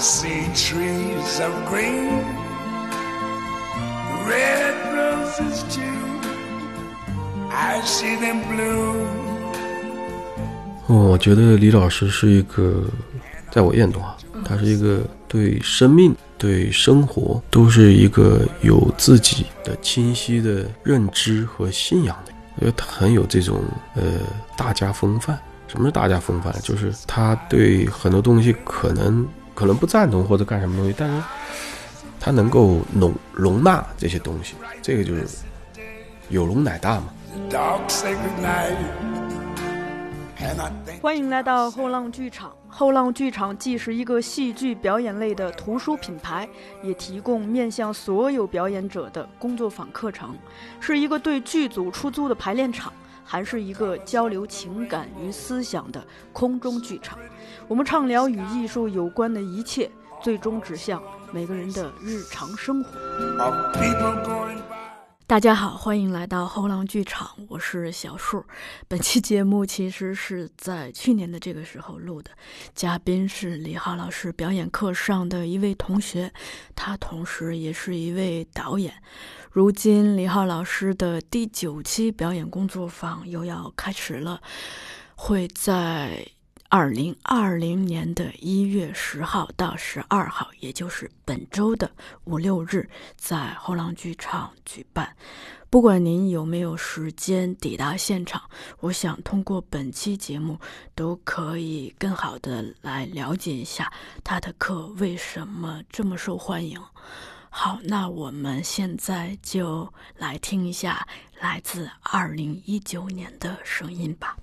[0.00, 2.22] See trees of green,
[4.28, 5.82] red roses too.
[7.50, 9.08] I see them bloom.
[10.88, 12.84] 嗯，我觉得李老师是一个，
[13.50, 22.32] 在我眼中啊，他是一个对生命、对生活都是一个有自己的清晰的认知和信仰的。
[22.54, 23.64] 我觉得他很有这种
[23.96, 24.02] 呃
[24.56, 25.36] 大家风范。
[25.66, 26.50] 什么是大家风范？
[26.62, 29.26] 就是他对很多东西可能
[29.58, 31.20] 可能不赞同或者干什么东西，但是
[32.20, 35.26] 他能够容容纳这些东西，这个就是
[36.28, 37.08] 有容乃大嘛。
[41.02, 42.52] 欢迎来到后浪剧场。
[42.68, 46.48] 后浪剧场既是一个戏剧表演类的图书品牌，
[46.80, 50.36] 也提供面向所有表演者的工作坊课程，
[50.78, 52.92] 是一个对剧组出租的排练场，
[53.24, 56.00] 还是一个交流情感与思想的
[56.32, 57.18] 空中剧场。
[57.68, 59.90] 我们畅聊与艺术有关的一切，
[60.22, 62.98] 最终指向每个人的日常生活。
[65.26, 68.42] 大家好，欢迎来到后浪剧场，我是小树。
[68.88, 72.30] 本期节目其实是在去年的这个时候录的，
[72.74, 76.32] 嘉宾是李浩老师表演课上的一位同学，
[76.74, 78.94] 他同时也是一位导演。
[79.52, 84.40] 如今，李浩老师的第九期表演工作坊又要开始了，
[85.14, 86.26] 会在
[86.70, 91.90] 二零二零年的一月十号到十二号，也就是本周的
[92.24, 95.16] 五六日，在后浪剧场举办。
[95.70, 98.42] 不管您有没有时间抵达现场，
[98.80, 100.58] 我想通过本期节目
[100.94, 103.90] 都可以更好的来了解一下
[104.22, 106.78] 他的课为什么这么受欢迎。
[107.48, 111.08] 好，那我们现在就来听一下
[111.40, 114.36] 来自二零一九年的声音吧。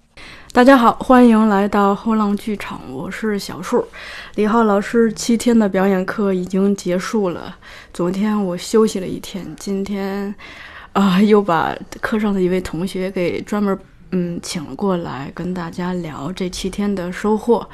[0.56, 3.86] 大家好，欢迎来到后浪剧场，我是小树。
[4.36, 7.54] 李浩老师七天的表演课已经结束了，
[7.94, 10.34] 昨天我休息了一天，今天
[10.94, 13.78] 啊、又把课上的一位同学给专门
[14.12, 17.68] 嗯请了过来，跟大家聊这七天的收获。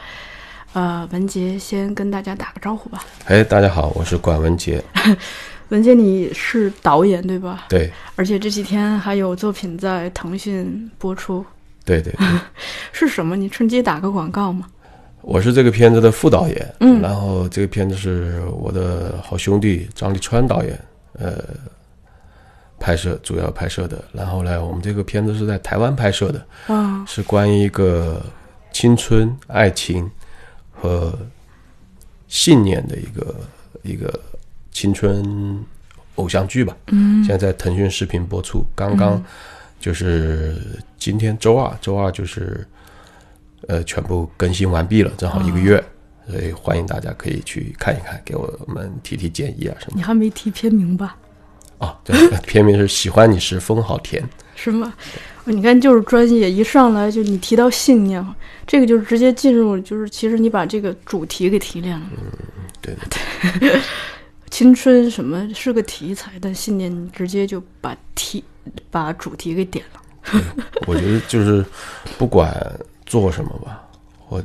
[0.74, 3.06] 呃，文杰先跟大家打个招呼吧。
[3.26, 4.84] 哎，大家好，我是管文杰。
[5.70, 7.66] 文杰，你是导演对吧？
[7.70, 11.46] 对，而且这几天还有作品在腾讯播出，
[11.86, 12.28] 对对对，
[12.92, 13.36] 是什么？
[13.36, 14.68] 你趁机打个广告吗？
[15.22, 16.76] 我是这个片子的副导演。
[16.80, 20.80] 嗯然后这个片子是我的好兄弟张立川导演，
[21.14, 21.44] 呃，
[22.80, 24.04] 拍摄主要拍摄的。
[24.12, 28.22] 然后呢，我们这个片子是在台湾拍摄的，啊，是关于一个
[28.72, 30.10] 青春、爱情
[30.72, 31.18] 和
[32.28, 33.36] 信念的一个
[33.84, 34.20] 一个
[34.72, 35.64] 青春
[36.16, 36.76] 偶像剧吧。
[36.88, 39.24] 嗯现在在腾讯视频播出，刚刚
[39.82, 40.56] 就是
[40.98, 42.66] 今天周二，周二就是
[43.68, 45.84] 呃全部更新完毕了，正好一个月，
[46.30, 51.18] 所以欢迎大家可以去看一看，给我们提提建议啊什么你还没提片名吧？
[51.80, 51.86] 的。
[51.88, 52.16] 哦，对，
[52.48, 54.22] 片名是《喜欢你时风好甜
[54.56, 54.94] 》。是吗？
[55.46, 58.24] 哦你看，就是专业，一上来就你提到信念，
[58.68, 62.06] 这个就是直接进入，就是其实你把这个主题给提炼了。
[62.12, 62.40] 嗯
[62.80, 62.96] 对
[63.60, 63.82] 对
[64.52, 68.44] 青春什么是个题材，但信念直接就把题
[68.90, 70.02] 把主题给点了。
[70.86, 71.66] 我觉得就是
[72.18, 72.56] 不管
[73.06, 73.88] 做什么吧，
[74.30, 74.44] 我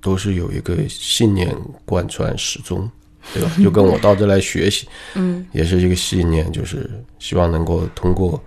[0.00, 2.90] 都是有一个信念贯穿始终，
[3.32, 3.50] 对吧？
[3.62, 8.42] 就跟我到这来学习，嗯，也是一个信念，就是希望能够通过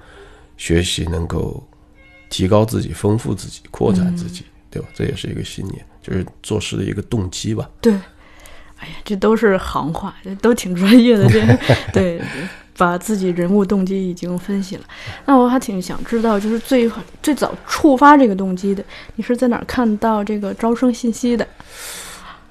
[0.58, 1.66] 学习能够
[2.30, 4.88] 提高自己、丰富自己、扩展自己，对吧？
[4.94, 7.70] 这也是一个信念，就是做事的一个动机吧。
[7.82, 7.94] 对。
[8.80, 11.28] 哎呀，这都是行话，这都挺专业的。
[11.30, 11.42] 这
[11.94, 12.22] 对，
[12.78, 14.84] 把自己人物动机已经分析了。
[15.26, 16.92] 那我还挺想知道，就是最
[17.24, 18.84] 最早触发这个动机的，
[19.16, 21.48] 你是在哪儿看到这个招生信息的？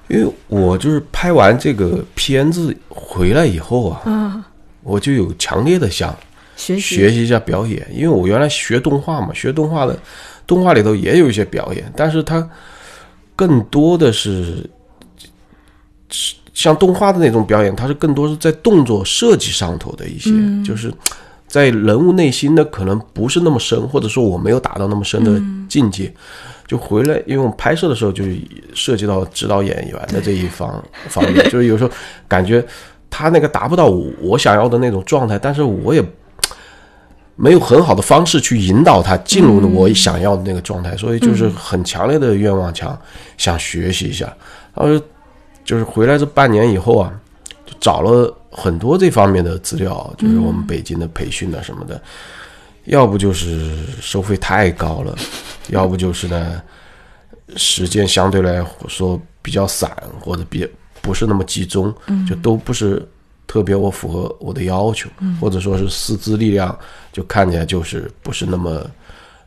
[0.07, 4.45] 因为我就是拍完这个片子回来以后啊，啊，
[4.83, 6.15] 我就有强烈的想
[6.55, 9.97] 学习学习一下表演，因为我原来学动画嘛，学动画的，
[10.45, 12.47] 动画里头也有一些表演，但是它
[13.35, 14.69] 更多的是是
[16.53, 20.31] 像动画的那种表演，它是更多是在动作设计上头的一些，
[20.63, 20.91] 就是
[21.47, 26.13] 在人物内心的可能不是那么深，或者说我没有达到那么深的境界。
[26.67, 28.23] 就回来，因为我们拍摄的时候就
[28.73, 31.89] 涉及到指导演员的这一方方面， 就是有时候
[32.27, 32.65] 感觉
[33.07, 36.03] 他那个达不到我我想要的那种状态，但是我也
[37.35, 42.99] 没有很好的方式去引导他进入了我想要的那个状态，所以就是很强烈的愿望强，
[43.37, 44.25] 想学习一下。
[44.73, 44.99] 然后
[45.65, 47.11] 就是回来这半年以后啊，
[47.65, 52.01] 就找了很多这方面的资料，就是我们北京的培训啊什么的，
[52.85, 55.13] 要不就是收费太高了，
[55.69, 56.61] 要不就是呢
[57.57, 59.91] 时间相对来说比较散
[60.21, 60.67] 或者比较
[61.01, 61.93] 不是那么集中，
[62.29, 63.05] 就都不是
[63.47, 65.09] 特别我符合我的要求，
[65.41, 66.77] 或者说是师资力量
[67.11, 68.85] 就看起来就是不是那么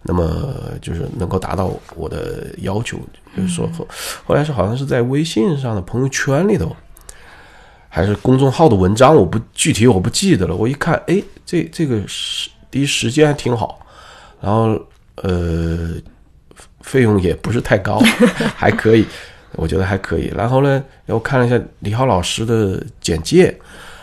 [0.08, 2.98] 那么就是能够达到我的要求，
[3.36, 3.86] 就是说后
[4.24, 6.74] 后来是好像是在微信上的朋友圈里头。
[7.90, 10.54] 还是公众号的文章，我不具体我不记得了。
[10.54, 13.80] 我一看，哎，这这个时第一时间还挺好，
[14.42, 14.78] 然后
[15.16, 15.94] 呃，
[16.82, 17.98] 费用也不是太高，
[18.54, 19.06] 还可以，
[19.56, 20.30] 我觉得还可以。
[20.36, 23.58] 然后呢，我看了一下李浩老师的简介，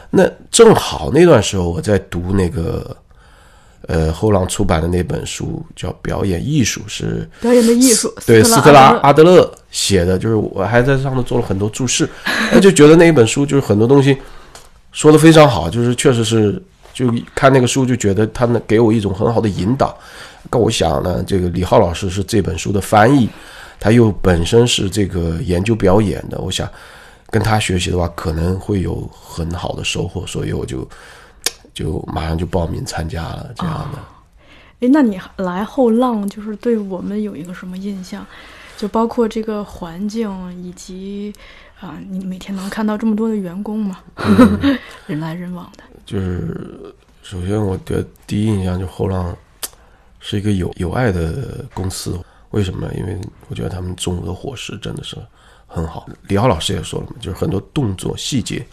[0.09, 2.97] 那正好那段时候我在读那个。
[3.87, 8.11] 呃，后浪出版的那本书叫《表演艺术》，是表演的艺术。
[8.25, 12.09] 对，斯特拉阿德勒写的，就是我还在上面做了很多注释，
[12.51, 14.17] 他就觉得那一本书就是很多东西
[14.91, 16.59] 说的非常好，就是确实是
[16.95, 19.95] 就看那个书就觉得他能给我一种很好的引导。
[20.49, 23.29] 那我想呢，这个李浩老师是这本书的翻译，
[23.79, 26.67] 他又本身是这个研究表演的，我想
[27.29, 30.87] 跟他学习的话，可能会有很好的收获，所以我就。
[31.75, 33.99] 就马上就报名参加了，这样的。
[34.79, 38.25] 哎，那你来后浪，就是对我们有一个什么印象？
[38.75, 40.29] 就包括这个环境，
[40.63, 41.33] 以及
[41.79, 43.99] 啊，你每天能看到这么多的员工嘛，
[45.07, 45.83] 人来人往的。
[46.05, 46.93] 就是
[47.23, 49.33] 首先，我的第一印象就后浪
[50.19, 52.19] 是一个有有爱的公司。
[52.51, 52.89] 为什么？
[52.95, 53.17] 因为
[53.47, 55.15] 我觉得他们中午的伙食真的是
[55.67, 56.05] 很好。
[56.27, 58.65] 李浩老师也说了嘛，就是很多动作细节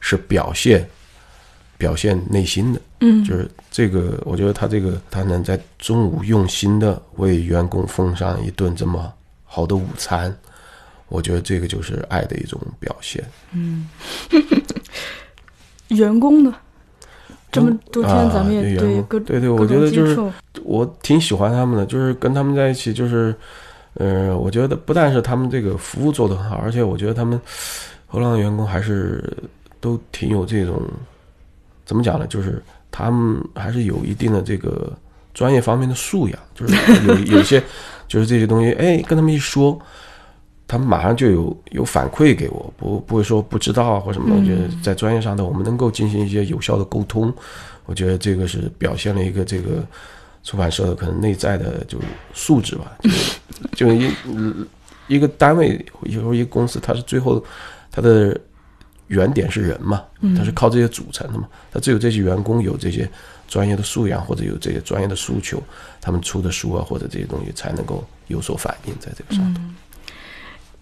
[0.00, 0.88] 是表现。
[1.78, 9.12] 表现内心的，嗯，就是这个，我觉得他这个，他能在中午用心的为员工奉上一顿这么
[9.44, 10.32] 好的午餐，
[11.08, 13.24] 我觉得这个就是爱的一种表现。
[13.52, 13.88] 嗯，
[15.88, 16.54] 员工呢？
[17.50, 20.18] 这么多天咱们也对各对对，我觉得就是
[20.62, 23.34] 我挺喜欢他们的，就是跟他们在一起，就是，
[23.94, 27.38] 呃，我觉得不但是他们这个服务做得很好，而且我觉得他们
[28.06, 29.36] 荷兰的员工还是
[29.80, 30.80] 都挺有这种。
[31.92, 32.26] 怎么讲呢？
[32.26, 34.90] 就是他们还是有一定的这个
[35.34, 36.74] 专业方面的素养，就是
[37.06, 37.62] 有有一些，
[38.08, 39.78] 就是这些东西，哎，跟他们一说，
[40.66, 44.34] 他们马上就有有反馈给我，不不会说不知道啊或什么。
[44.34, 47.30] 我觉得在专业上的我们能够进行一些有效的沟通，
[47.84, 49.84] 我觉得这个是表现了一个这个
[50.42, 51.98] 出版社的可能内在的就
[52.32, 52.96] 素质吧。
[53.76, 54.10] 就 就一
[55.08, 57.44] 一个单位，有时候一个公司，它是最后
[57.90, 58.40] 它的。
[59.12, 60.02] 原点是人嘛，
[60.34, 63.06] 它是靠这些组成的嘛，它只有这些员工有这些
[63.46, 65.62] 专业的素养或者有这些专业的诉求，
[66.00, 69.60] 他们出的书啊或者这些东西才能够有所反应在这个上头。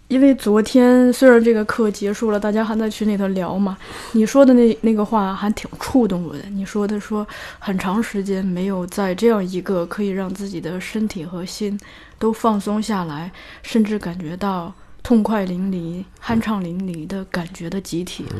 [0.07, 3.77] 因为昨天虽然这个课结束了，大家还在群里头聊嘛，
[4.13, 6.45] 你说的那那个话还挺触动我的。
[6.51, 7.27] 你说的说
[7.59, 11.77] 很长时间没有在这样一个可以让自己的身体和心
[12.17, 13.33] 都放松下来，
[13.65, 14.73] 甚至感觉到。
[15.03, 18.37] 痛快淋漓、酣畅淋漓的感觉的集体了，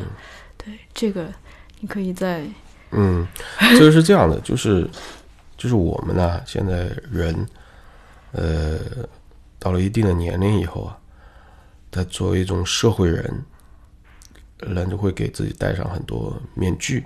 [0.57, 1.33] 对这个，
[1.81, 2.47] 你可以在
[2.91, 3.27] 嗯，
[3.79, 4.89] 这个是这样的，就是
[5.57, 7.47] 就是我们呢，现在人，
[8.33, 8.79] 呃，
[9.59, 10.99] 到了一定的年龄以后啊，
[11.91, 13.45] 他作为一种社会人，
[14.59, 17.05] 人就会给自己戴上很多面具，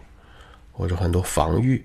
[0.72, 1.84] 或者很多防御，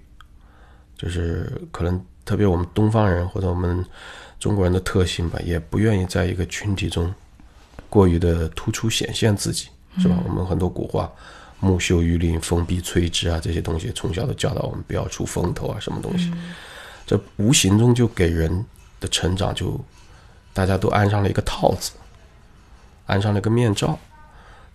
[0.97, 3.85] 就是可能特别我们东方人或者我们
[4.39, 7.13] 中国人的特性吧，也不愿意在一个群体中。
[7.87, 10.15] 过于的突出显现自己，是吧？
[10.27, 11.11] 我们很多古话
[11.59, 16.31] ，“木秀于林，风必摧之”啊，这些东西从小都教导我们不要出风头啊，什么东西？
[17.05, 18.65] 这无形中就给人
[18.99, 19.79] 的成长就，
[20.53, 21.91] 大家都安上了一个套子，
[23.07, 23.97] 安上了一个面罩，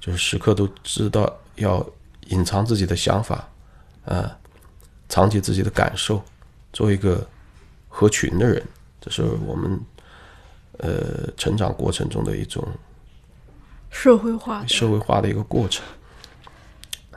[0.00, 1.87] 就是时刻都知道要
[2.26, 3.49] 隐藏自己的想法，
[4.04, 4.37] 啊，
[5.08, 6.20] 藏起自己的感受，
[6.73, 7.25] 做一个
[7.88, 8.61] 合群的人，
[9.00, 9.80] 这是我们
[10.78, 12.66] 呃成长过程中的一种。
[13.95, 15.85] 社会化，社会化的一个过程。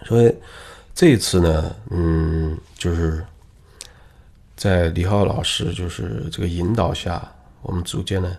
[0.05, 0.33] 所以
[0.93, 3.25] 这一次呢，嗯，就是
[4.55, 7.29] 在李浩老师就是这个引导下，
[7.63, 8.37] 我们逐渐呢，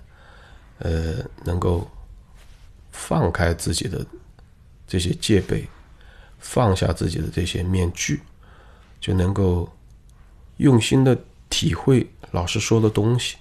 [0.79, 1.87] 呃，能够
[2.93, 4.07] 放开自己的
[4.87, 5.69] 这些戒备，
[6.39, 8.23] 放下自己的这些面具，
[9.01, 9.69] 就能够
[10.59, 11.19] 用心的
[11.51, 13.37] 体会老师说的东西，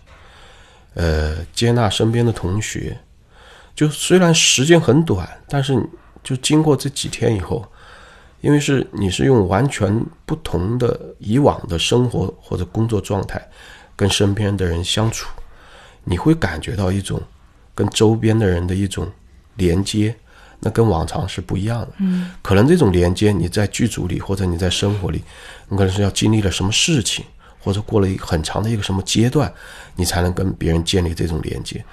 [0.95, 2.99] 呃，接纳身边的同学。
[3.77, 5.79] 就虽然时间很短，但是
[6.23, 7.63] 就经过这几天以后，
[8.41, 13.39] 因为是你是用完全不同的以往的生活或者工作状态
[13.95, 15.29] 跟身边的人相处，
[16.03, 17.21] 你会感觉到一种
[17.75, 19.07] 跟周边的人的一种
[19.57, 20.15] 连接，
[20.59, 21.89] 那跟往常是不一样的。
[21.99, 25.21] 嗯，可能这种连接你在剧组里或者你在生活里，
[25.69, 27.23] 你可能是要经历了什么事情，
[27.63, 29.53] 或者过了一个很长的一个什么阶段，
[29.95, 31.85] 你才能跟别人建立这种连接，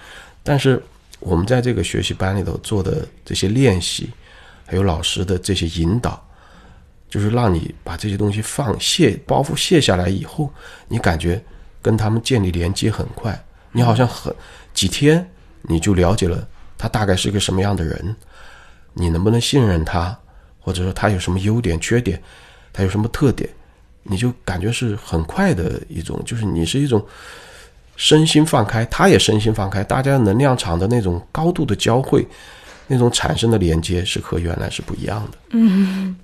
[0.42, 0.82] 但是。
[1.24, 4.10] 我们在这个学习班里头做的这些练习，
[4.66, 6.22] 还有老师的这些引导，
[7.08, 10.52] 就是让你把这些东西放卸包袱卸下来以后，
[10.86, 11.42] 你感觉
[11.80, 14.34] 跟他们建立连接很快，你好像很
[14.74, 15.26] 几天
[15.62, 18.14] 你就了解了他大概是个什么样的人，
[18.92, 20.14] 你能不能信任他，
[20.60, 22.22] 或者说他有什么优点缺点，
[22.70, 23.48] 他有什么特点，
[24.02, 27.02] 你就感觉是很快的一种，就是你是一种。
[27.96, 32.26] 身心放开，他也身心放开，大家能量场的那种高度的交汇，
[32.88, 35.38] 那种产生的连接是和原来是不一样的。
[35.50, 36.16] 嗯，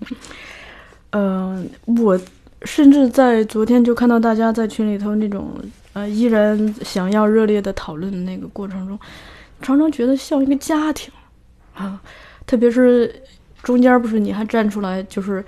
[1.10, 2.20] 呃，我
[2.62, 5.52] 甚至在昨天就看到大家在群里头那种
[5.92, 8.98] 呃依然想要热烈的讨论的那个过程中，
[9.62, 11.12] 常常觉得像一个家庭
[11.74, 12.00] 啊，
[12.46, 13.14] 特别是
[13.62, 15.44] 中间不是你还站出来就是。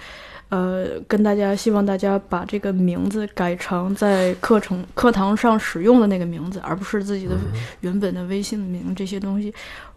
[0.52, 7.34] 呃，跟大家希望大家把这个名字改成在课程课堂上使用的那个名字，而不是自己的
[7.80, 8.94] 原本的微信名。
[8.94, 9.50] 这些东西，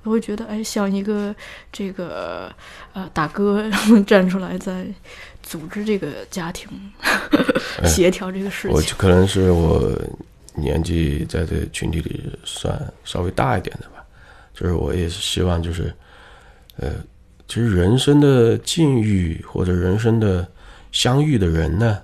[0.04, 1.36] 我会觉得，哎，像一个
[1.74, 2.50] 这个
[2.94, 3.70] 呃大哥
[4.08, 4.86] 站出来在
[5.44, 6.70] 组织这个家庭，
[7.84, 8.78] 协调这个事情。
[8.78, 9.92] 我可能是我
[10.54, 14.02] 年纪在这群体里算稍微大一点的吧，
[14.54, 15.94] 就是我也是希望就是，
[16.78, 16.94] 呃。
[17.48, 20.48] 其实人生的境遇或者人生的
[20.92, 22.02] 相遇的人呢，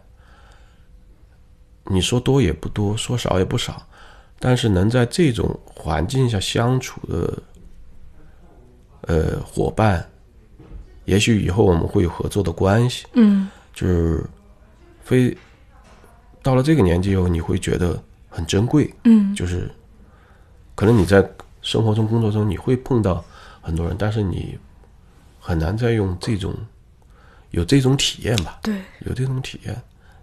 [1.86, 3.82] 你说多也不多，说少也不少，
[4.40, 7.44] 但是能在这种环境下相处的，
[9.08, 10.08] 呃，伙伴，
[11.06, 13.08] 也许以后我们会有合作的关系。
[13.14, 14.24] 嗯，就是
[15.04, 15.36] 非
[16.44, 18.94] 到了这个年纪以后，你会觉得很珍贵。
[19.06, 19.72] 嗯，就是
[20.76, 21.28] 可能你在
[21.64, 23.26] 生活中、工作中你会碰到
[23.60, 24.56] 很多人，但是你。
[25.44, 26.56] 很难再用这种
[27.50, 28.60] 有这种体验吧？
[28.62, 29.76] 对，有这种体验，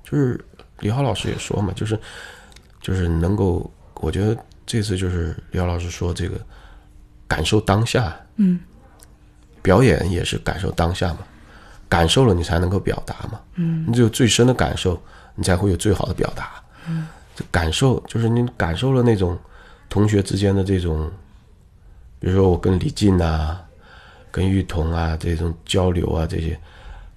[0.04, 0.42] 就是
[0.78, 1.98] 李浩老师也说嘛，就是
[2.80, 6.40] 就是能够，我觉得这次就是李浩老师说这个
[7.26, 8.60] 感受当下，嗯，
[9.60, 11.18] 表演也是感受当下嘛，
[11.88, 15.02] 感受了你才能够表达嘛，嗯，你只有最深的感受，
[15.34, 17.08] 你才会有最好的表达，嗯，
[17.50, 19.37] 感受就是你感受了那种
[19.88, 21.10] 同学之间的这种，
[22.20, 23.58] 比如说我跟李静呐。
[24.30, 26.58] 跟玉彤啊这种交流啊这些，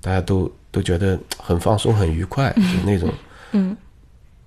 [0.01, 3.10] 大家都都觉得很放松很愉快，就那种，
[3.51, 3.75] 嗯，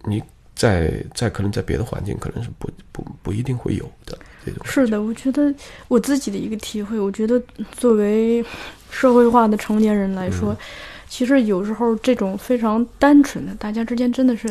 [0.05, 0.23] 你
[0.55, 4.65] 在在可能在别的环境可能是不不不一定会有的这种。
[4.65, 5.55] 是的，我觉得
[5.89, 7.41] 我自己的一个体会，我觉得
[7.73, 8.45] 作为
[8.91, 10.57] 社会化的成年人来说，
[11.09, 14.49] 其实有时候这种非常单纯的，大家之间真的是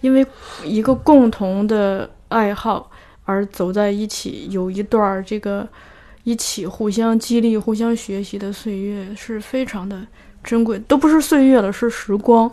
[0.00, 0.26] 因为
[0.64, 2.90] 一个共同的爱好
[3.24, 5.66] 而走在一起，有一段这个。
[6.24, 10.06] 一起互相激励、互相学习的岁月是非常的
[10.42, 12.50] 珍贵，都不是岁月了，是时光。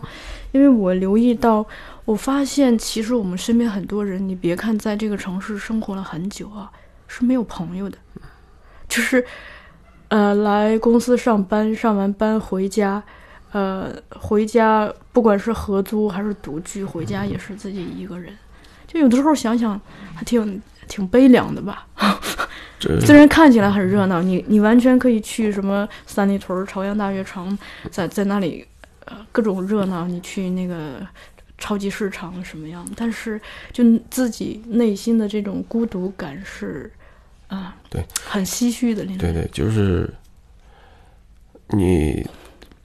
[0.52, 1.66] 因为我留意到，
[2.04, 6.70] 我发现其实我们身边很多人，你别看在这个城市生活了很久啊，
[7.08, 7.96] 是没有朋友的，
[8.86, 9.24] 就是，
[10.08, 13.02] 呃，来公司上班，上完班回家，
[13.52, 18.36] 呃，回家不管是合租还是独居，回家也是自己一个人，
[18.86, 19.80] 就有的时候想想
[20.14, 21.86] 还挺挺悲凉的吧。
[23.00, 27.56] 虽然看起来很热闹，你你完全可以去什么三里屯、朝阳大悦城，
[27.90, 28.66] 在在那里，
[29.04, 30.06] 呃，各种热闹。
[30.06, 31.06] 你去那个
[31.58, 32.84] 超级市场什么样？
[32.96, 33.40] 但是
[33.72, 36.90] 就自己内心的这种孤独感是，
[37.48, 39.04] 啊，对，很唏嘘的。
[39.18, 40.12] 对对，就是
[41.68, 42.26] 你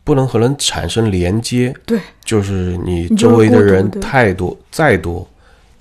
[0.03, 5.27] 不能和人产生连接，对，就是你周围的人太多，再多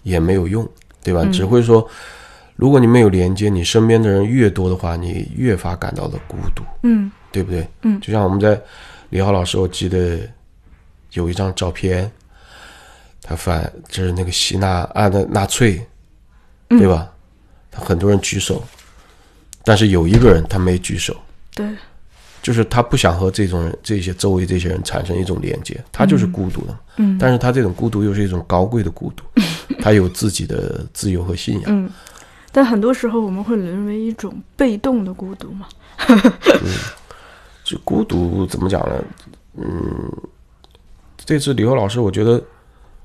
[0.03, 0.67] 也没有用，
[1.03, 1.23] 对吧？
[1.33, 1.87] 只会说。
[2.57, 7.69] 如果你没有连接，你身边的人越多的话，你越发感到的孤独，嗯，对不对？
[7.83, 8.59] 嗯，就像我们在
[9.11, 10.19] 李浩老师，我记得
[11.13, 12.11] 有一张照片，
[13.23, 15.81] 他反就是那个希纳啊，那纳粹，
[16.69, 17.13] 对吧？
[17.71, 18.65] 他很多人举手，
[19.63, 21.15] 但是有一个人他没举手，
[21.55, 21.69] 对，
[22.43, 29.25] 就是他不想和这种人、这些周围这些人产生一种连接，他就是孤独的，嗯，但是他这种孤独又是一种高贵的孤独，
[29.83, 31.91] 他有自己的自由和信仰，嗯。
[32.57, 35.69] 但很多时候我们会沦为一种被动的孤独嘛？
[36.09, 36.73] 嗯，
[37.63, 39.05] 就孤独怎么讲呢？
[39.59, 40.11] 嗯，
[41.19, 42.43] 这次李浩老师，我觉得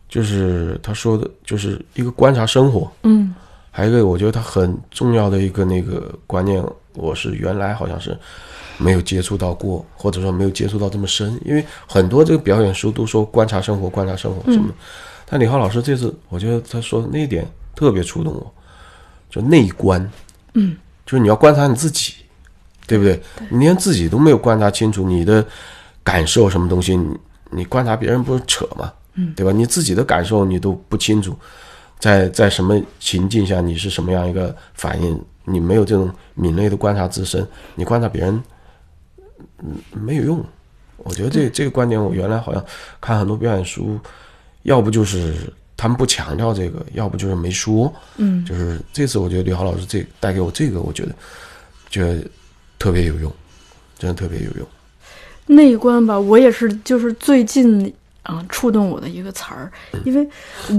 [0.07, 2.89] 就是他说的，就是一个观察生活。
[3.03, 3.35] 嗯，
[3.71, 8.17] 还有一个我觉得他很重要的一个那个观念，我是原来好像是
[8.77, 11.37] 没有接触到过，或者说没有接触到这么深。
[11.43, 14.73] 因为很多这个表演书都说观察生活，观察生活什么。
[15.25, 18.53] 但李浩老师这次，我觉得他说的那一点特别触动我。
[19.31, 20.11] 就内观，
[20.53, 22.13] 嗯，就是你要观察你自己，
[22.85, 23.19] 对不对？
[23.49, 25.43] 你连自己都没有观察清楚，你的
[26.03, 27.17] 感受什么东西，你
[27.49, 28.93] 你观察别人不是扯吗？
[29.15, 29.51] 嗯，对吧？
[29.51, 31.35] 你自己的感受你都不清楚，
[31.97, 35.19] 在在什么情境下你是什么样一个反应？
[35.43, 37.45] 你没有这种敏锐的观察自身，
[37.75, 38.43] 你观察别人，
[39.63, 40.45] 嗯没有用。
[40.97, 42.63] 我觉得这这个观点，我原来好像
[43.01, 43.99] 看很多表演书，
[44.61, 47.91] 要不就是他们不强调这个，要不就是没说。
[48.17, 51.15] 嗯，就是这次我觉得李浩老师这带给我这个，我觉得
[51.89, 52.23] 觉得
[52.77, 53.33] 特别有用，
[53.97, 54.67] 真的特别有用。
[55.47, 59.71] 那一关吧，我也是，就是最近啊触动我的一个词儿，
[60.05, 60.29] 因为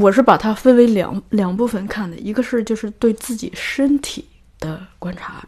[0.00, 4.24] 我是把它分为两两部分看的，一个是就是对自己身体
[4.60, 5.44] 的观察，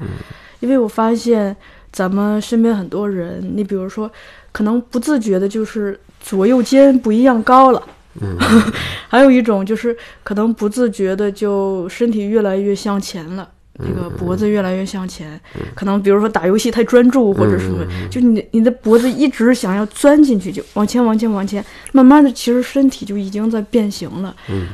[0.59, 1.57] 因为我发现
[1.93, 4.11] 咱们身边很多人，你比如说，
[4.51, 7.81] 可能不自觉的就是左右肩不一样高了。
[8.21, 8.37] 嗯。
[9.09, 15.41] 还有一种就是可能不自觉的就身体越来越向前了，那个脖子越来越向前，
[15.75, 24.69] 可能比如说打游戏太专注或者什么，就你你的脖子一直想要钻进去，就往前往前往前，慢慢的其实身体就已经在变形了，嗯。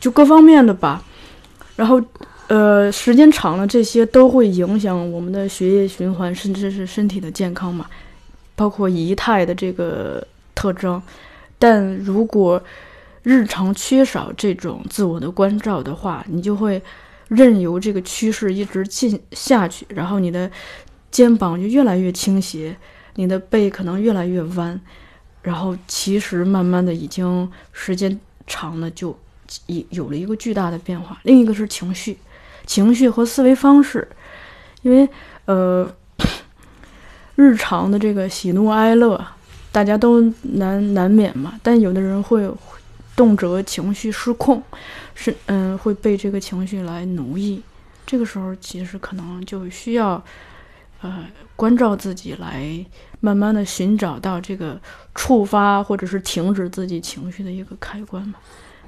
[0.00, 1.02] 就各方面的吧，
[1.76, 2.02] 然后。
[2.48, 7.86] 呃，时间长了，这些都会影响我们的血液循环，甚至是身体的健康嘛，
[8.54, 10.22] 包括仪态的这个
[10.54, 11.00] 特征。
[11.62, 12.60] 但如果
[13.22, 16.82] 日常缺少这种自我的关照的话，你就会
[17.28, 20.50] 任由这个趋势一直进下去，然后你的
[21.12, 22.76] 肩膀就越来越倾斜，
[23.14, 24.80] 你的背可能越来越弯，
[25.42, 29.16] 然后其实慢慢的已经时间长了就
[29.66, 31.20] 已有了一个巨大的变化。
[31.22, 32.18] 另一个是情绪，
[32.66, 34.08] 情绪和思维方式，
[34.82, 35.08] 因为
[35.44, 35.88] 呃
[37.36, 39.24] 日常的这个喜怒哀乐。
[39.72, 42.46] 大家都难难免嘛，但有的人会
[43.16, 44.62] 动辄情绪失控，
[45.14, 47.62] 是嗯会被这个情绪来奴役。
[48.04, 50.22] 这个时候其实可能就需要
[51.00, 51.24] 呃
[51.56, 52.84] 关照自己，来
[53.20, 54.78] 慢慢的寻找到这个
[55.14, 58.34] 触发或者是停止自己情绪的一个开关嘛。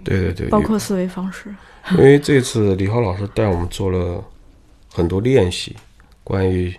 [0.04, 1.54] 对对对，包括思维方式。
[1.92, 4.22] 因为这次李浩老师带我们做了
[4.92, 5.74] 很多练习，
[6.22, 6.74] 关于。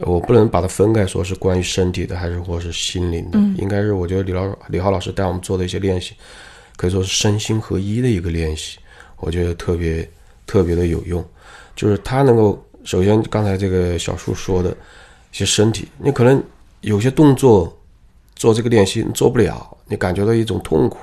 [0.00, 3.38] 我不能把它分开说，是关于身体的，还是或是心灵的？
[3.60, 6.14] 应该是我觉得李老李浩老师带我们做的一些练习，
[6.76, 8.78] 可以说是身心合一的一个练习，
[9.18, 10.08] 我觉得特别
[10.46, 11.24] 特别的有用。
[11.74, 14.74] 就是他能够首先刚才这个小树说的一
[15.32, 16.42] 些身体，你可能
[16.82, 17.74] 有些动作
[18.34, 20.98] 做这个练习你做不了，你感觉到一种痛苦，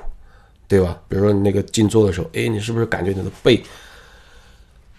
[0.67, 0.99] 对吧？
[1.07, 3.61] 比如说你那个静坐的时候，哎，你是不是感觉你的背？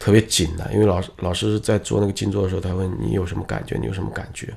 [0.05, 4.53] 特别紧的，因为老师老师在做那个静坐的时候，他问你有什么感觉，你有什么感觉，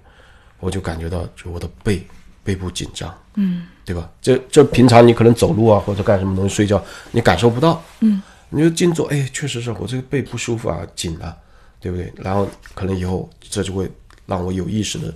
[0.59, 2.05] 我就感觉到就我的背
[2.43, 4.11] 背部紧张，嗯，对吧？
[4.21, 11.33] 这这平常你可能走路啊或者干什么东西睡觉，你感受不到，嗯，你就静坐，哎，确实是我这个背不舒服啊，紧了，
[11.79, 12.11] 对不对？
[12.17, 13.89] 然后可能以后这就会
[14.25, 15.13] 让我有意识的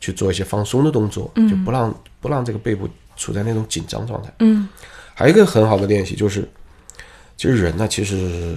[0.00, 4.66] 去做一些放松的动作，就不让不让这个背部处在那种紧张状态，嗯，
[5.12, 6.48] 还有一个很好的练习就是，
[7.36, 8.56] 其实人呢，其实。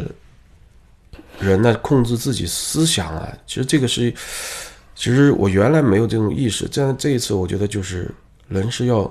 [1.39, 4.13] 人呢，控制自己思想啊，其实这个是，
[4.93, 8.09] 其实我原来没有这种意识，这样这一次我觉得就是
[8.49, 9.09] 人是要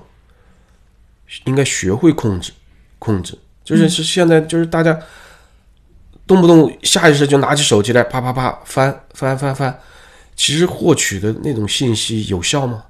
[1.44, 2.52] 应该学会控制，
[2.98, 4.98] 控制，就是是现在就是大家
[6.26, 9.80] 动不动下意识就拿起手机来啪啪啪翻翻翻翻，
[10.36, 12.84] 其实获取的那种信息有效吗？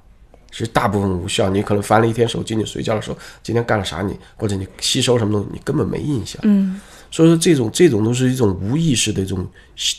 [0.51, 6.41] 其实大部分无效，你可能翻了一天手机，你睡觉的时候今天干了啥你或者你吸收什么东西，你根本没印象。
[6.43, 6.81] 嗯。
[7.11, 9.45] 所以说，这种这种都是一种无意识的一种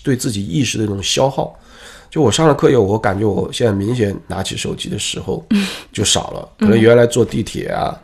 [0.02, 1.58] 对自己意识的一种消耗。
[2.10, 5.44] 就我上了课以后，我感觉我现在明显拿起手机的时候
[5.92, 6.48] 就少了。
[6.58, 7.96] 可能原来坐地铁啊，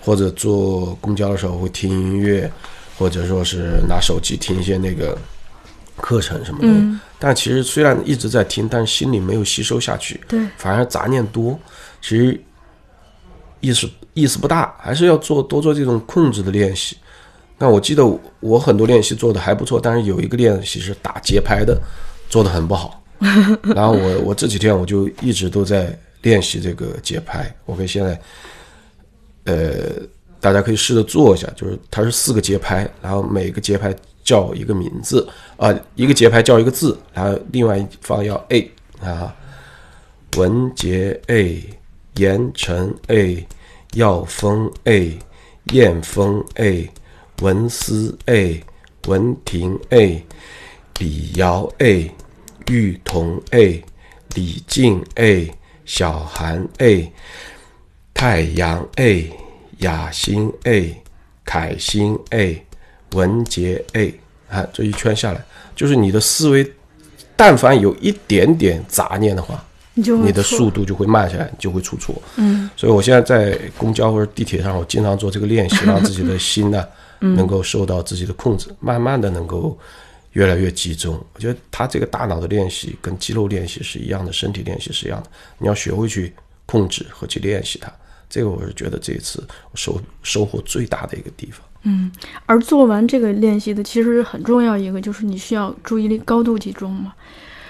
[0.00, 2.50] 或者坐公交的时候会听音乐，
[2.98, 5.16] 或者说是拿手机听一些那个
[5.96, 7.00] 课程什么的。
[7.20, 11.56] 但其实虽然一直在听，但是心里没有吸收下去，对，反而杂念多，
[12.02, 12.40] 其实
[13.60, 14.74] 意思意思不大。
[14.80, 16.96] 还是要做多做这种控制的练习。
[17.60, 18.02] 那我记得
[18.40, 21.78] 我很多练习做的还不错，但是有一个练习是打节拍的，
[22.30, 23.02] 做的很不好。
[23.76, 27.54] 然后我我这几天我就一直都在练习这个节拍。
[27.66, 28.20] 我可以现在，
[29.44, 29.92] 呃，
[30.40, 33.94] 大家可以试着做一下，就是它是四个节拍，然后每个节拍
[34.24, 38.70] 叫一个名字啊，一个节拍叫一个字，然后另外一方要 A
[39.02, 39.36] 啊，
[40.38, 41.62] 文杰 A，
[42.16, 43.46] 严晨 A，
[43.92, 45.18] 耀峰 A，
[45.72, 46.90] 燕峰 A。
[47.40, 48.62] 文思 A，
[49.06, 50.24] 文婷 A，
[50.98, 52.10] 李瑶 A，
[52.68, 53.82] 玉彤 A，
[54.34, 55.50] 李静 A，
[55.84, 57.10] 小韩 A，
[58.12, 59.32] 太阳 A，
[59.78, 60.94] 雅欣 A，
[61.44, 62.62] 凯欣 A，
[63.12, 64.14] 文杰 A，
[64.50, 65.42] 啊，这一圈下来，
[65.74, 66.70] 就是你的思维，
[67.36, 72.14] 但凡有一点点杂念的话，你的速度就会慢下来，就会出错。
[72.36, 76.86] 嗯，所以我现在在公交或者地铁上，我经常做这个练习， 让自己的心呢。
[77.20, 79.78] 能够受到自己的控制，慢慢的能够
[80.32, 81.22] 越来越集中。
[81.34, 85.30] 我觉得他这个大脑的练习跟肌肉练习是一样的，身体练习是一样的。
[85.58, 86.32] 你要学会去
[86.66, 87.92] 控制和去练习它。
[88.28, 89.42] 这个我是觉得这一次
[89.74, 91.60] 收收获最大的一个地方。
[91.82, 92.12] 嗯，
[92.46, 97.12] 而做完这个练习的，其实很重要一个就是你需要注意力高度集中嘛。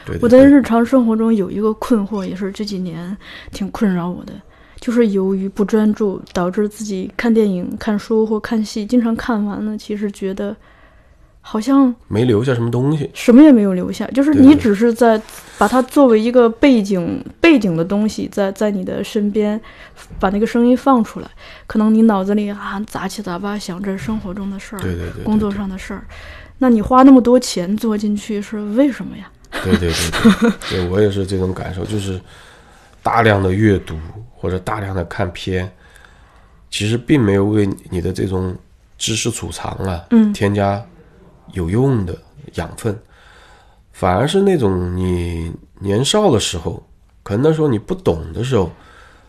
[0.05, 3.17] 对对我在日常生活中有一个困惑，也是这几年
[3.53, 4.33] 挺困扰我的，
[4.81, 10.57] 就是由于不专注，导致自己看电影、看书或看戏，经常看完了，其实觉得
[11.43, 13.11] 好像没留下什么东西。
[13.13, 15.21] 什么也没有留下，就是你只是在
[15.59, 19.61] 把它作为一个背景背景的东西，在在你的身边，
[20.19, 21.29] 把那个声音放出来，
[21.67, 26.05] 可能你脑子里啊杂七杂八想着生活中的事儿，对对对对工作上的事儿，
[26.59, 29.31] 那你花那么多钱做进去是为什么呀？
[29.65, 32.21] 对对对对，对我也是这种感受，就是
[33.03, 33.97] 大量的阅读
[34.41, 35.71] 或者大量的看片，
[36.71, 38.57] 其实并没有为你的这种
[38.97, 40.83] 知识储藏啊，嗯添加
[41.53, 42.17] 有用的
[42.55, 42.99] 养分，
[43.93, 46.83] 反而是那种你年少的时候，
[47.23, 48.71] 可能那时候你不懂的时候，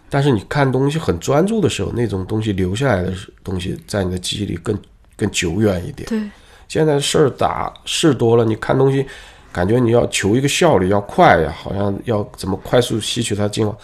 [0.10, 4.78] 但是你看东西很专注的时候，那种东西留下来的东西，在你的记忆里更
[5.18, 6.08] 更久远一点。
[6.08, 6.22] 对，
[6.68, 9.06] 现在事儿大事多了，你看东西，
[9.52, 13.78] 感觉你要求一个效率，要快呀，好像要怎么快速吸取它精华，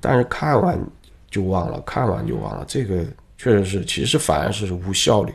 [0.00, 0.78] 但是看完
[1.30, 3.04] 就忘了，看完就忘了，这个
[3.36, 5.32] 确实是，其实反而是无效率。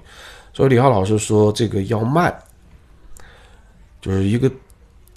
[0.54, 2.34] 所以李浩老师说这个要慢，
[4.01, 4.51] 就是一个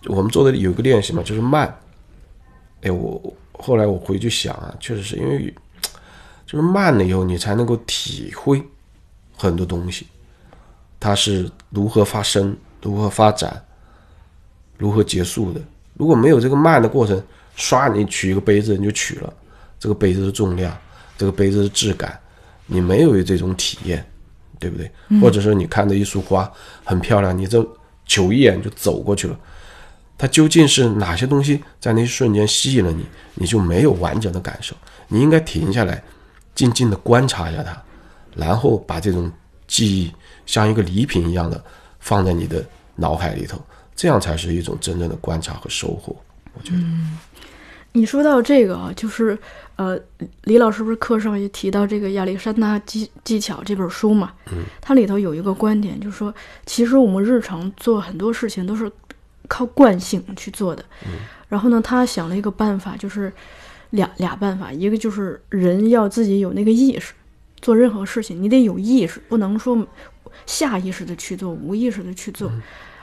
[0.06, 1.72] 我们做的有一个练习嘛，就是慢。
[2.82, 3.20] 哎，我
[3.52, 5.52] 后来我回去想啊，确实是因为
[6.46, 8.62] 就是慢了以后，你才能够体会
[9.36, 10.06] 很多东西。
[11.00, 13.64] 它是如何发生、如何发展、
[14.76, 15.60] 如何结束的。
[15.94, 17.22] 如果没有这个慢的过程，
[17.56, 19.32] 唰，你取一个杯子你就取了，
[19.78, 20.76] 这个杯子的重量，
[21.16, 22.18] 这个杯子的质感，
[22.66, 24.04] 你没有这种体验，
[24.58, 24.90] 对不对？
[25.20, 26.50] 或者说你看的一束花
[26.84, 27.66] 很漂亮，你这
[28.06, 29.38] 瞅一眼就走过去了，
[30.16, 34.74] 它究竟是哪些东西在那一瞬间吸引了你，你就没有完整的感受。
[35.06, 36.02] 你应该停下来，
[36.54, 37.80] 静静的观察一下它，
[38.34, 39.30] 然后把这种
[39.66, 40.12] 记忆
[40.44, 41.62] 像一个礼品一样的
[42.00, 42.64] 放在你的
[42.96, 43.58] 脑海里头，
[43.94, 46.14] 这样才是一种真正的观察和收获。
[46.54, 46.82] 我觉得，
[47.92, 49.38] 你说到这个啊，就是
[49.78, 49.96] 呃，
[50.42, 54.32] 李老师不是课上也提到这个亚历山大技技巧这本书嘛？
[54.50, 56.34] 嗯，它里头有一个观点，就是说，
[56.66, 58.90] 其实我们日常做很多事情都是
[59.46, 60.84] 靠惯性去做的。
[61.06, 61.12] 嗯，
[61.48, 63.32] 然后呢，他想了一个办法，就是
[63.90, 67.14] 俩俩办法，一个就是人要自己有那个意识，
[67.60, 69.86] 做任何事情你得有意识，不能说
[70.44, 72.50] 下意识的去做，无意识的去做。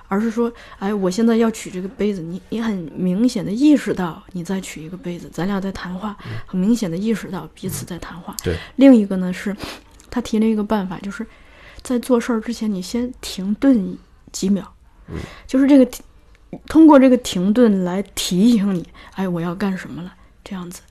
[0.08, 6.16] 而是说，哎，我现在要取这个杯子，你你很明显的意识到你在取一个杯子，咱俩在谈话，
[6.46, 8.36] 很明显的意识到彼此在谈话。
[8.44, 9.56] 对，另一个呢是，
[10.10, 11.26] 他提了一个办法，就是
[11.82, 13.98] 在做事儿之前，你先停顿
[14.32, 14.64] 几秒，
[15.48, 16.04] 就是这个停
[16.68, 20.14] 通过这个停顿来提醒你，哎，我要干什么了，
[20.44, 20.82] 这样子，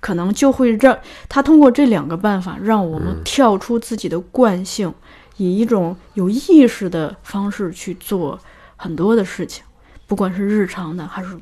[0.00, 0.98] 可能就会让
[1.28, 4.92] 他通过这两个办法，让我们跳出自己的惯性，
[5.38, 8.38] 以一种有意识的方式去做
[8.76, 9.64] 很多的事情，
[10.06, 11.36] 不管是日常的还是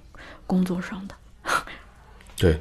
[0.46, 1.14] 工作上的。
[2.36, 2.52] 对，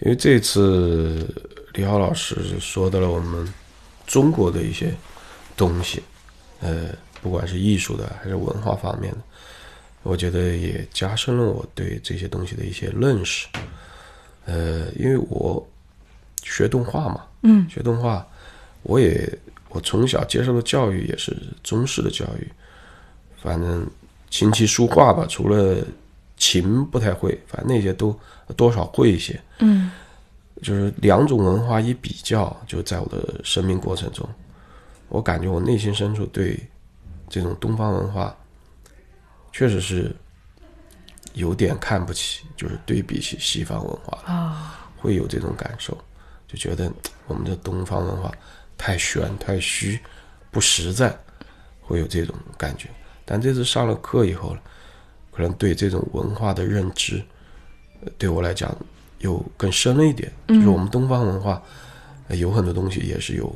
[0.00, 1.26] 因为这次
[1.74, 3.52] 李浩老师说到了我们
[4.06, 4.94] 中国的一些
[5.56, 6.02] 东西，
[6.60, 6.88] 呃，
[7.20, 9.18] 不管是艺术的还是文化方面的，
[10.02, 13.48] 我觉得也加深了我对这些东西的一些认识。
[14.46, 15.68] 呃，因为我
[16.42, 18.26] 学动画嘛，嗯，学动画，
[18.82, 22.50] 我也我从小接受的教育也是中式的教育，
[23.42, 23.86] 反正
[24.30, 25.76] 琴棋书画吧，除了
[26.36, 28.18] 琴不太会，反正那些都
[28.56, 29.40] 多少会一些。
[29.60, 29.90] 嗯
[30.60, 34.28] 就是两种文化一比较，就在我的生命过程中，
[35.08, 36.58] 我感觉我内心深处对
[37.28, 38.36] 这种东方文化
[39.52, 40.12] 确实是
[41.34, 45.96] 有点看不起，就是对比起西方文化会有这种感受，
[46.48, 46.92] 就觉得
[47.28, 48.32] 我们的东方文化
[48.76, 49.96] 太玄太虚，
[50.50, 51.16] 不实在，
[51.80, 52.88] 会有这种感觉。
[53.30, 54.56] 但这次上了课以后，
[55.30, 57.22] 可能对这种文化的认知，
[58.02, 58.74] 呃对我来讲
[59.18, 60.32] 又更深了一点。
[60.48, 61.62] 就是我们东方文化、
[62.28, 63.54] 呃有很多东西也是有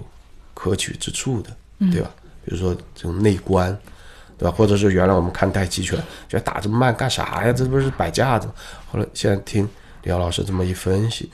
[0.52, 1.50] 可取之处的，
[1.90, 2.10] 对吧？
[2.44, 3.76] 比如说这种内观，
[4.36, 4.54] 对吧？
[4.54, 7.52] 或者是原来我们看太极拳，觉得打这么慢干啥呀？
[7.52, 8.54] 这不是摆架子吗？
[8.90, 9.68] 后来现在听
[10.02, 11.30] 李敖老师这么一分析，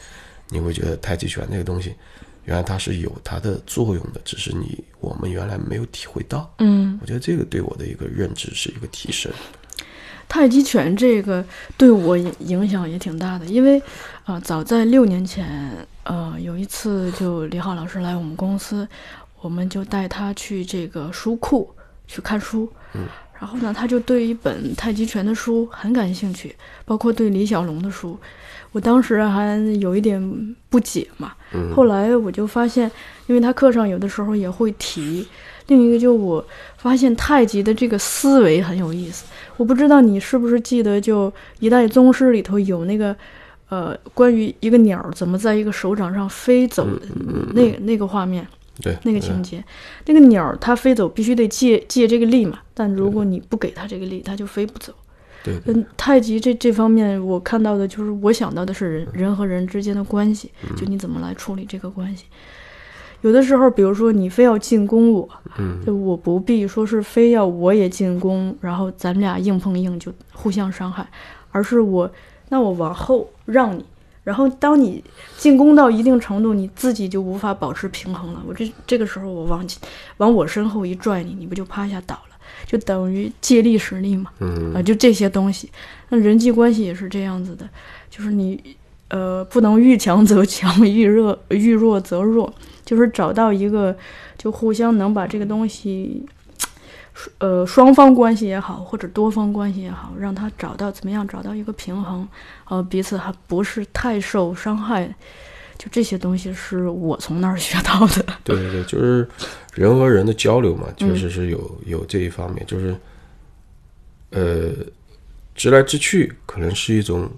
[0.48, 1.94] 你会觉得太极拳这个东西，
[2.48, 6.50] 原来它是有它的作用的，只是你我们原来没有体会到。
[6.60, 9.30] 嗯，我觉得这个对我的一个认知是一个提升。
[10.26, 11.44] 太极拳这个
[11.76, 13.78] 对我影影响也挺大的，因为
[14.24, 15.70] 啊、呃早在六年前，
[16.04, 18.88] 呃，有一次就李浩老师来我们公司，
[19.42, 21.70] 我们就带他去这个书库
[22.06, 22.66] 去看书，
[23.38, 28.18] 然后呢，他就对一本太极拳的书很感兴趣，包括对李小龙的书。
[28.72, 30.20] 我当时还有一点
[30.68, 32.90] 不解嘛，嗯后来我就发现，
[33.26, 35.26] 因为他课上有的时候也会提。
[35.68, 36.44] 另一个就我
[36.78, 43.14] 发现太极的这个思维很有意思，我不知道你是不是记得，就《一代宗师》里头有那个，
[43.68, 47.02] 呃，关于一个鸟怎么在一个手掌上飞走的
[47.52, 48.46] 那那个画面。
[48.80, 49.62] 对那个情节，
[50.06, 54.92] 那个鸟儿它飞走必须得借借这个力嘛，但如果你不给它这个力，它就飞不走。
[55.42, 55.74] 对对。
[55.74, 62.24] 嗯，太极这这方面我看到的就是我想到的是人人和人之间的关系，就你怎么来处理这个关系。
[63.22, 65.80] 有的时候，比如说你非要进攻我，嗯。
[65.84, 71.04] 就我不必说是非要我也进攻，然后咱们俩硬碰硬就互相伤害，
[71.50, 72.08] 而是我
[72.50, 73.84] 那我往后让你，
[74.28, 75.02] 然后当你
[75.38, 78.42] 进攻到一定程度，你自己就无法保持平衡了。
[78.46, 79.66] 我这这个时候我往
[80.18, 82.36] 往我身后一拽你，你不就趴下倒了？
[82.66, 84.30] 就等于借力使力嘛。
[84.40, 85.70] 嗯啊，就这些东西。
[86.10, 87.66] 那人际关系也是这样子的，
[88.10, 88.62] 就是你
[89.08, 92.52] 呃不能遇强则强，遇弱遇弱则弱，
[92.84, 93.96] 就是找到一个
[94.36, 96.22] 就互相能把这个东西。
[97.38, 102.26] 呃，双方关系也好，或者多方关系也好，让他找到怎么样找到一个平衡，
[102.68, 105.06] 呃，彼此还不是太受伤害，
[105.76, 108.24] 就这些东西是我从那儿 学到的。
[108.44, 109.28] 对对对，就是
[109.74, 112.94] 人和人的交流嘛，确嗯实是有有这一方面，就是
[114.30, 114.70] 呃，
[115.54, 117.28] 直来直去可能是一种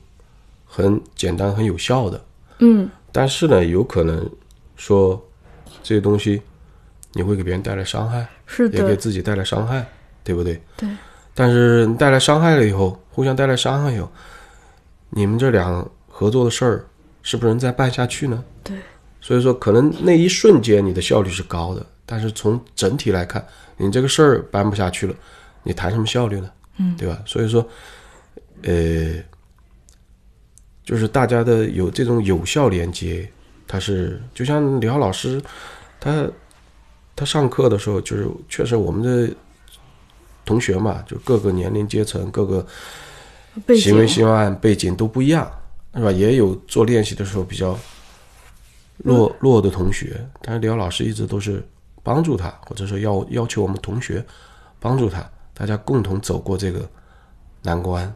[0.67, 2.25] 很简单、很有效的，
[2.59, 4.29] 嗯，但是呢，有可能
[4.77, 5.23] 说
[5.83, 6.43] 这些东西
[7.13, 9.87] 你会给别人带来伤害，是也给，自己带来伤害，
[10.25, 10.61] 对不对？
[10.77, 10.89] 对，
[11.35, 14.11] 但是你带来伤害了以后，互相带来伤害以后，
[15.11, 16.85] 你们这俩合作的事儿
[17.23, 18.45] 是不是能再办下去呢？
[18.65, 18.77] 对，
[19.21, 25.15] 所以说，可能那一瞬间你的效率是高的，但是从整体来看，你这个事儿办不下去了，
[25.63, 26.51] 你谈什么效率呢？
[26.79, 27.23] 嗯，对吧？
[27.25, 27.65] 所以说，
[28.63, 29.15] 呃，
[30.85, 33.31] 就是大家的有这种有效连接，
[33.69, 35.41] 它是就像李浩老师，
[36.01, 36.29] 他
[37.21, 39.31] 他上课的时候，就是确实我们的
[40.43, 42.67] 同学嘛，就各个年龄阶层、各个
[43.77, 45.47] 行为习惯背景都不一样，
[45.95, 46.11] 是吧？
[46.11, 47.79] 也有做练习的时候比较
[48.97, 51.63] 弱弱的同学，但是李奥老师一直都是
[52.03, 54.25] 帮助他，或者说要要求我们同学
[54.79, 56.89] 帮助他，大家共同走过这个
[57.61, 58.11] 难关，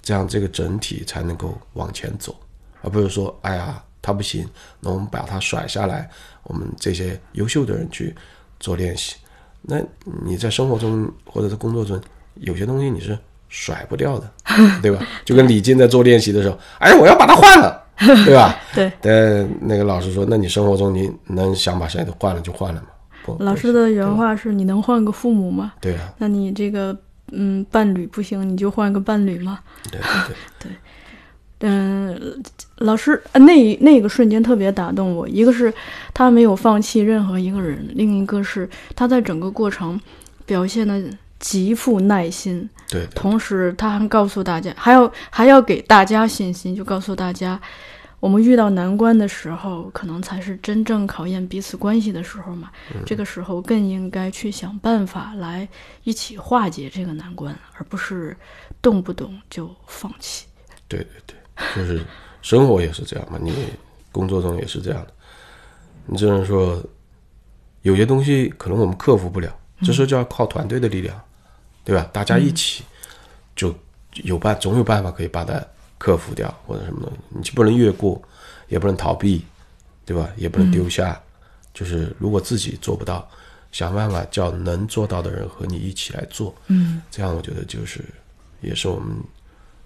[0.00, 2.36] 这样这个整体才能够往前走，
[2.80, 6.08] 而不是说哎呀他不行，那我们把他甩下来，
[6.50, 8.12] 我们这些优秀的人去
[8.58, 9.14] 做练习。
[9.62, 9.76] 那
[10.24, 12.00] 你在生活中或者在工作中，
[12.34, 13.16] 有些东西你是
[13.48, 14.30] 甩不掉的，
[14.82, 15.06] 对吧？
[15.24, 17.84] 就跟李静在做练习的时候，哎，我要把它换了，
[18.24, 18.56] 对吧？
[18.74, 18.90] 对。
[19.00, 22.88] 但那个老师说，那你生活中你能想把谁都换了就换了吗？
[23.22, 25.74] 不老师的原话是：“你能换个父母吗？
[25.80, 26.96] 对啊，那你这个
[27.32, 29.58] 嗯伴侣不行，你就换个伴侣嘛。
[29.90, 30.72] 对对对，
[31.60, 32.42] 嗯，
[32.78, 35.72] 老师呃那那个瞬间特别打动我，一个是
[36.14, 40.00] 他没有放弃任何一个人，另一个是他在整个过程
[40.46, 41.02] 表现的
[41.38, 47.60] 极富耐心，对对同时他还告诉大家，还要还要给大家信心，就告诉大家，
[48.20, 52.70] 我们遇到难关的时候，可能才是真正考验彼此关系的时候嘛。
[53.04, 55.68] 这个时候更应该去想办法来
[56.04, 58.36] 一起化解这个难关，而不是
[58.80, 60.46] 动不动就放弃。
[60.88, 61.36] 对对对，
[61.76, 62.04] 就是
[62.42, 63.52] 生活也是这样嘛，你
[64.12, 65.12] 工作中也是这样的。
[66.06, 66.82] 你只能说，
[67.82, 71.20] 有些东西可能我们克服不了，这时候就要靠团队的力量，
[71.84, 72.08] 对吧？
[72.12, 72.82] 大家一起
[73.54, 73.74] 就
[74.24, 75.62] 有办，总有办法可以把它
[75.98, 78.20] 克服掉，或者什么东西，你就不能越过，
[78.68, 79.44] 也不能逃避，
[80.04, 80.28] 对吧？
[80.36, 81.20] 也不能丢下。
[81.72, 83.28] 就是如果自己做不到，
[83.70, 88.04] 想办法叫能做到的人和你一起来做，嗯，这样我觉得就是
[88.60, 89.16] 也是我们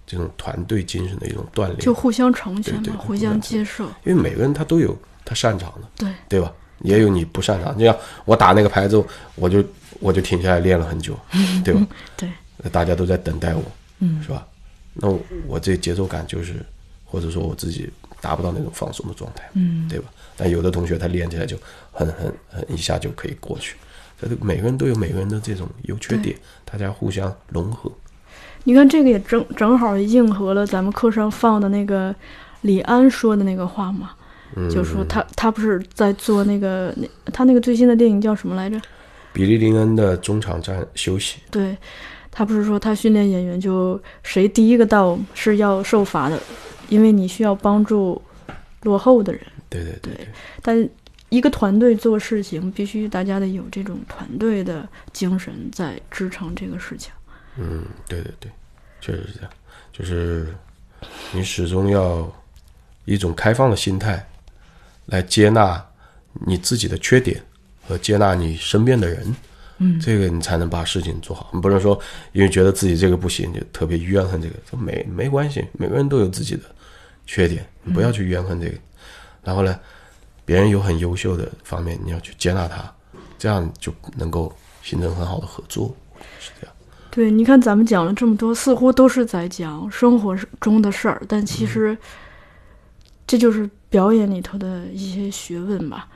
[0.06, 1.78] 这种团队精神的一种锻炼。
[1.78, 3.84] 就互相成全嘛，对对对互相接受。
[4.04, 6.52] 因为每个人他都有他擅长的，对，对吧？
[6.80, 7.76] 也有你不擅长。
[7.78, 9.64] 就像我打那个牌之后，我就
[10.00, 11.18] 我就停下来练了很久，
[11.64, 11.86] 对吧？
[12.16, 12.28] 对，
[12.70, 13.62] 大家都在等待我，
[14.00, 14.46] 嗯是吧？
[14.92, 16.54] 那我我这节奏感就是，
[17.04, 17.90] 或者说我自己
[18.20, 20.06] 达不到那种放松的状态，嗯，对吧？
[20.36, 21.56] 但有的同学他练起来就
[21.92, 23.76] 很很很一下就可以过去。
[24.20, 27.90] 这个每个人都有每个人的这种优缺点，大家互相融合。
[28.64, 32.14] 你看这个也正正好应和了咱们课上放的那个
[32.62, 34.10] 李安说的那个话嘛，
[34.56, 38.80] 嗯，就说他他不是在做那个那他那个最新的电影叫什么来着？
[39.32, 41.76] 比利林恩的中场站休息，对，
[42.30, 46.40] 他不是说他训练演员就谁第一个到是要受罚的，
[46.88, 48.20] 因为你需要帮助
[48.82, 49.42] 落后的人。
[49.68, 50.28] 对对对对，
[50.62, 50.88] 但
[51.30, 57.12] 一个团队做事情，必须大家得有这种团队的精神在支撑这个事情。
[57.56, 58.50] 嗯，对对对，
[59.00, 59.50] 确实是这样，
[59.92, 60.54] 就是
[61.32, 62.30] 你始终要
[63.04, 64.26] 一种开放的心态
[65.06, 65.84] 来接纳
[66.46, 67.40] 你自己的缺点
[67.86, 69.34] 和接纳你身边的人。
[69.78, 71.50] 嗯，这个你才能把事情做好。
[71.52, 76.62] 你不能说因为觉得自己这个不行就特别怨恨这个，这没没关系，每个人都有自己的
[77.26, 78.78] 缺点，你不要去怨恨这个。
[79.42, 79.78] 然后呢，
[80.44, 82.94] 别人有很优秀的方面，你要去接纳他，
[83.36, 85.94] 这样就能够形成很好的合作，
[86.38, 86.74] 是这样。
[87.14, 91.96] 对，你看咱们讲了这么多，似乎都是在讲生活中的事儿，但其实
[93.24, 96.08] 这就是表演里头的一些学问吧。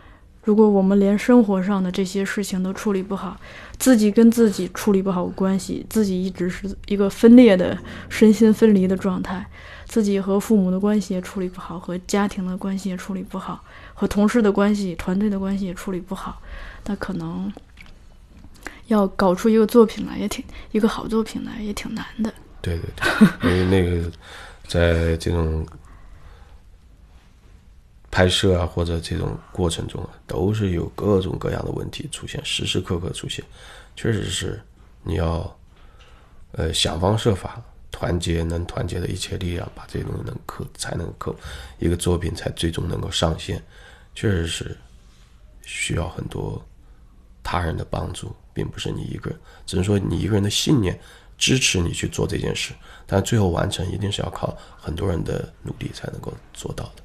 [0.42, 3.36] 如果我们连生活上的这些事情都处理不好，
[3.78, 9.46] 自己跟自己处理不好关系，自己一直是一个分裂的、身心分离的状态，
[9.86, 13.62] 自己和父母的关系也处理不好，和家庭的关系也处理不好，
[13.94, 16.42] 和同事的关系、团队的关系也处理不好，
[16.86, 17.52] 那可能
[18.88, 22.30] 要搞出一个作品来也挺一个好作品来也挺难的。
[22.60, 22.90] 对对
[23.40, 24.10] 对，因为那个
[24.66, 25.64] 在这种
[28.10, 33.44] 拍摄啊或者这种过程中啊，都是有各种各样的问题出现，时时刻刻出现，
[33.94, 34.60] 确实是
[35.04, 35.56] 你要
[36.52, 41.34] 呃想方设法团结能团结的一切力量，把这些东西能克才能克
[41.78, 43.62] 一个作品才最终能够上线，
[44.14, 44.76] 确实是
[45.62, 46.60] 需要很多
[47.50, 51.00] 他人的帮助，并不是你一个人，只能说你一个人的信念
[51.38, 52.74] 支持你去做这件事，
[53.06, 57.02] 但最后完成一定是要靠很多人的努力才能够做到的。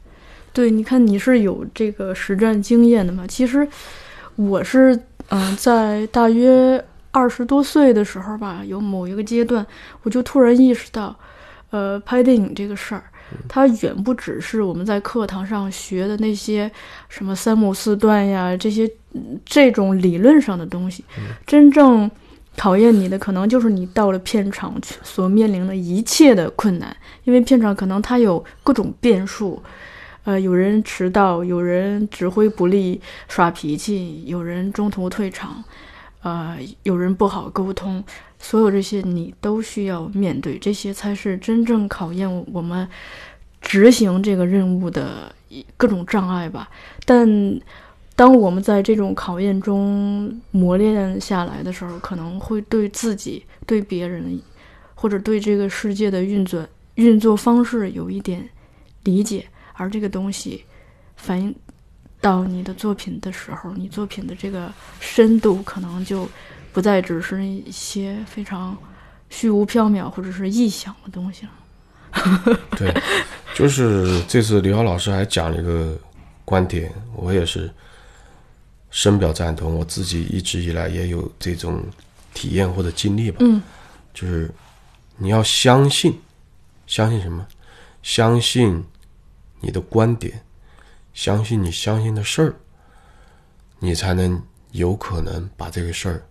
[0.52, 3.26] 对，你看你是有这个实战经验的嘛？
[3.26, 3.66] 其实
[4.36, 4.94] 我是
[5.30, 9.66] 嗯、呃在大约二十多岁的时候吧，有某一个阶段，
[10.02, 11.18] 我就突然意识到，
[11.70, 13.04] 呃，拍电影这个事儿，
[13.48, 16.70] 它远不只是我们在课堂上学的那些
[17.08, 19.03] 什么三亩四段呀，这些嗯
[19.46, 21.04] 这种理论上的东西，
[21.46, 22.10] 真正
[22.58, 29.62] 考验你的，可能就是你到了片场去所面临的一切的困难，因为片场可能它有各种变数。
[30.26, 35.62] 呃，有人迟到，有人指挥不力、耍脾气，有人中途退场，
[36.22, 38.02] 呃，有人不好沟通，
[38.40, 42.88] 所有这些你都需要面对，这些才是真正考验我们
[43.60, 46.70] 执行这个任务的一各种障碍吧。
[47.04, 47.28] 但
[48.16, 54.40] 当我们在这种考验中磨练下来的时候，可能会对自己、对别人，
[54.94, 58.48] 或者对这个世界的运作运作方式有一点
[59.04, 59.46] 理解。
[59.74, 60.64] 而这个东西
[61.16, 61.54] 反映
[62.22, 66.30] 到你的作品的时候，你作品的这个深度可能就
[66.72, 68.78] 不再只是一些非常
[69.32, 72.60] 虚无缥缈或者是臆想的东西了。
[72.78, 72.94] 对，
[73.56, 75.98] 就是这次李浩老师还讲了一个
[76.46, 77.74] 观点，我也是
[78.94, 79.74] 深表赞同。
[79.74, 81.84] 我自己一直以来也有这种
[82.32, 83.60] 体验或者经历吧，嗯，
[84.14, 84.50] 就是
[85.18, 86.18] 你要相信，
[86.86, 87.46] 相信什么？
[88.04, 88.84] 相信
[89.62, 90.44] 你的观点，
[91.14, 92.54] 相信你相信的事儿，
[93.80, 94.40] 你才能
[94.72, 96.24] 有可能把这个事儿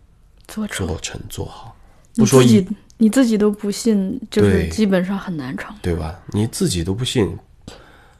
[0.47, 1.75] 做成做成做好。
[2.15, 5.75] 不说一自己你自己都不信，就是基本上很难成。
[5.83, 6.21] 对吧？
[6.29, 7.37] 你自己都不信，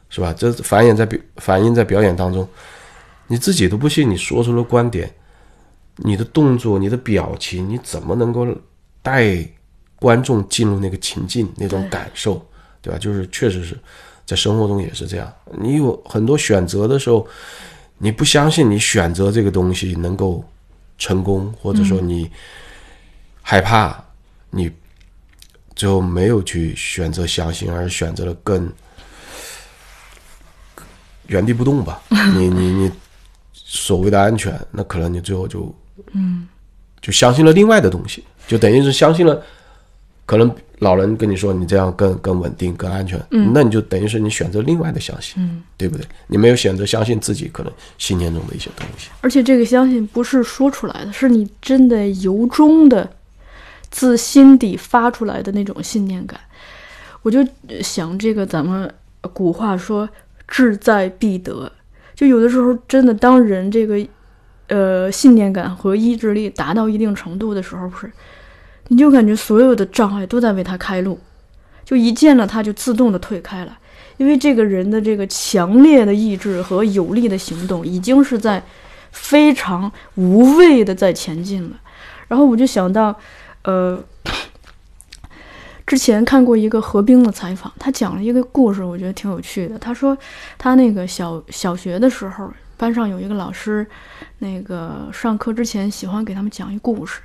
[0.09, 0.33] 是吧？
[0.33, 2.45] 这反映在表反映在表演当中，
[3.27, 5.11] 你自己都不信，你说出了观点，
[5.97, 8.47] 你的动作、你的表情，你怎么能够
[9.01, 9.37] 带
[9.95, 12.45] 观众进入那个情境、那种感受，
[12.81, 12.99] 对吧？
[12.99, 13.77] 就是确实是
[14.25, 17.27] 在生活中也是这样，你有很多选择的时候，
[17.97, 20.43] 你不相信你选择这个东西能够
[20.97, 22.29] 成功，或者说你
[23.41, 24.03] 害怕
[24.49, 24.71] 你
[25.75, 28.71] 最后没有去选择相信，而选择了更
[31.27, 32.01] 原地不动吧。
[32.35, 32.91] 你你你
[33.75, 35.73] 所谓的安全，那可能你最后就
[36.11, 36.47] 嗯，
[37.01, 39.41] 就相信了另外的东西，就等于是相信了。
[40.25, 46.05] 可能老人跟你说你这样更更稳定、更安全，嗯，那你就等于是你选择另外的相信，嗯，对不对？
[46.27, 53.09] 你没有选择相信自己可能信念中的一些东西，而且这个相信不是说出来的，是你真的由衷的
[53.89, 56.39] 自心底发出来的那种信念感。
[57.23, 58.93] 我就呃想，这个咱们
[59.33, 60.07] 古话说
[60.47, 61.69] “志在必得”，
[62.23, 64.01] 就有的时候真的，当人这个
[64.69, 68.09] 呃信念感和意志力达到一定程度的时候，不是，
[68.87, 71.19] 你就感觉所有的障碍都在为他开路，
[71.83, 73.77] 就一见了他就自动的退开了。
[74.15, 78.63] 因为这个人的这个强烈的意志和有力的行动，已经是在
[79.11, 81.71] 非常无畏的在前进了。
[82.29, 83.13] 然后我就想到，
[83.63, 84.01] 呃，
[85.85, 89.77] 之前看过一个何冰的采访，他讲了一个故事，我觉得挺有趣的。
[89.77, 90.17] 他说
[90.57, 93.85] 他那个小小学的时候，班上有一个老师，
[94.39, 97.21] 那个上课之前喜欢给他们讲一故事。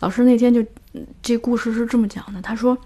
[0.00, 0.64] 老师那天就
[1.20, 2.76] 这故事是这么讲的，他说：“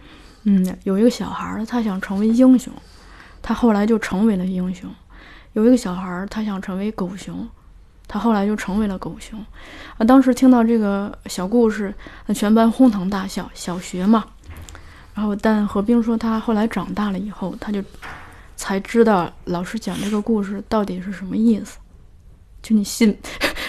[0.45, 2.73] 嗯，有一个小孩儿，他想成为英雄，
[3.41, 4.91] 他后来就成为了英雄。
[5.55, 7.49] 有一个小孩儿，他想成为狗熊，
[8.07, 9.39] 他后来就成为了狗熊。
[9.97, 11.95] 啊，当时听到这个小故事，
[12.27, 13.51] 那全班哄堂大笑。
[13.55, 14.23] 小学嘛，
[15.17, 17.83] 然后但何冰说他后来长大了以后，他就
[18.55, 21.79] 才知道老师讲这个故事到底是什么意思。
[22.63, 23.17] 就你信。”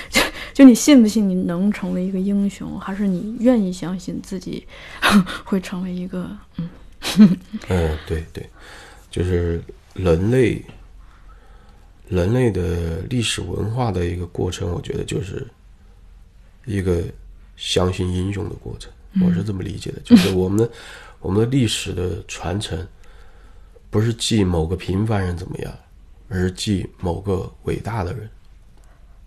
[0.10, 0.22] 就
[0.54, 4.66] 就你信不信你能成为一个英雄，还是你愿意相信自己
[5.46, 6.70] 会成为一个嗯？
[7.70, 8.50] 嗯，对对，
[9.12, 9.62] 就是
[9.94, 10.62] 人类
[12.10, 15.46] 人类的历史文化的一个过程，我觉得就是
[16.66, 17.04] 一个
[17.56, 18.92] 相信英雄的过程。
[19.22, 20.72] 我是这么理解的，就是我们的
[21.20, 22.88] 我们的历史的传承，
[23.90, 25.74] 不是记某个平凡人怎么样，
[26.30, 28.30] 而是记某个伟大的人。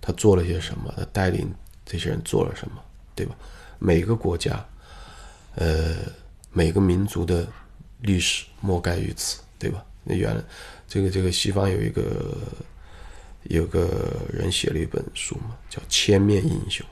[0.00, 0.92] 他做了些什么？
[0.96, 1.52] 他带领
[1.84, 2.82] 这些人做了什么？
[3.14, 3.34] 对吧？
[3.78, 4.64] 每个国家，
[5.56, 5.96] 呃，
[6.52, 7.46] 每个民族的
[8.00, 9.84] 历史莫盖于此，对吧？
[10.02, 10.42] 那原来
[10.88, 12.34] 这个这个西方有一个
[13.44, 16.86] 有个人写了一本书嘛，叫《千面英雄》，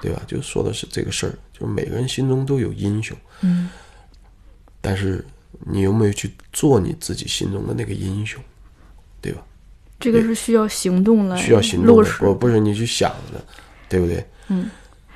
[0.00, 0.20] 对吧？
[0.26, 3.68] 就说的是这个事儿，就是每个人心中都有英雄，嗯，
[4.82, 5.24] 但是
[5.60, 8.42] 你有没有去做你自己心中的那个英雄，
[9.22, 9.40] 对吧？
[9.98, 13.42] 这个是需要行动来需要行动的，不不是你去想的，
[13.88, 14.26] 对不对？
[14.48, 14.68] 嗯，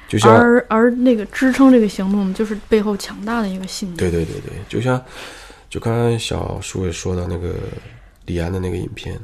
[0.07, 3.97] 就像而而那个支撑这个行动，就是背后强大的一个信念。
[3.97, 5.05] 对对对对，就像
[5.69, 7.57] 就刚刚小叔也说到那个
[8.27, 9.17] 李安的那个影片《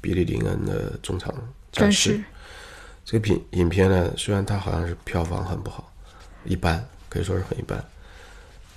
[0.00, 1.34] 比利林恩的中场
[1.72, 2.18] 战士》，
[3.04, 5.92] 这个品影片呢，虽然它好像是票房很不好，
[6.44, 7.84] 一般可以说是很一般，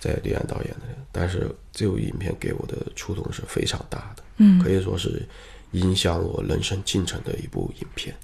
[0.06, 0.82] 在李安导演的，
[1.12, 5.28] 但是这部影片给我的触动是非常大的，嗯，可以说是。
[5.72, 8.16] 影响我人生进程的一部影片，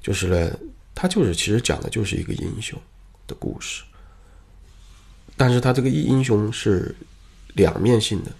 [0.00, 0.56] 就是呢，
[0.94, 2.78] 它就是其实讲的就是一个英雄
[3.26, 3.82] 的故事，
[5.36, 6.94] 但是他这个英雄是
[7.54, 8.30] 两面性的，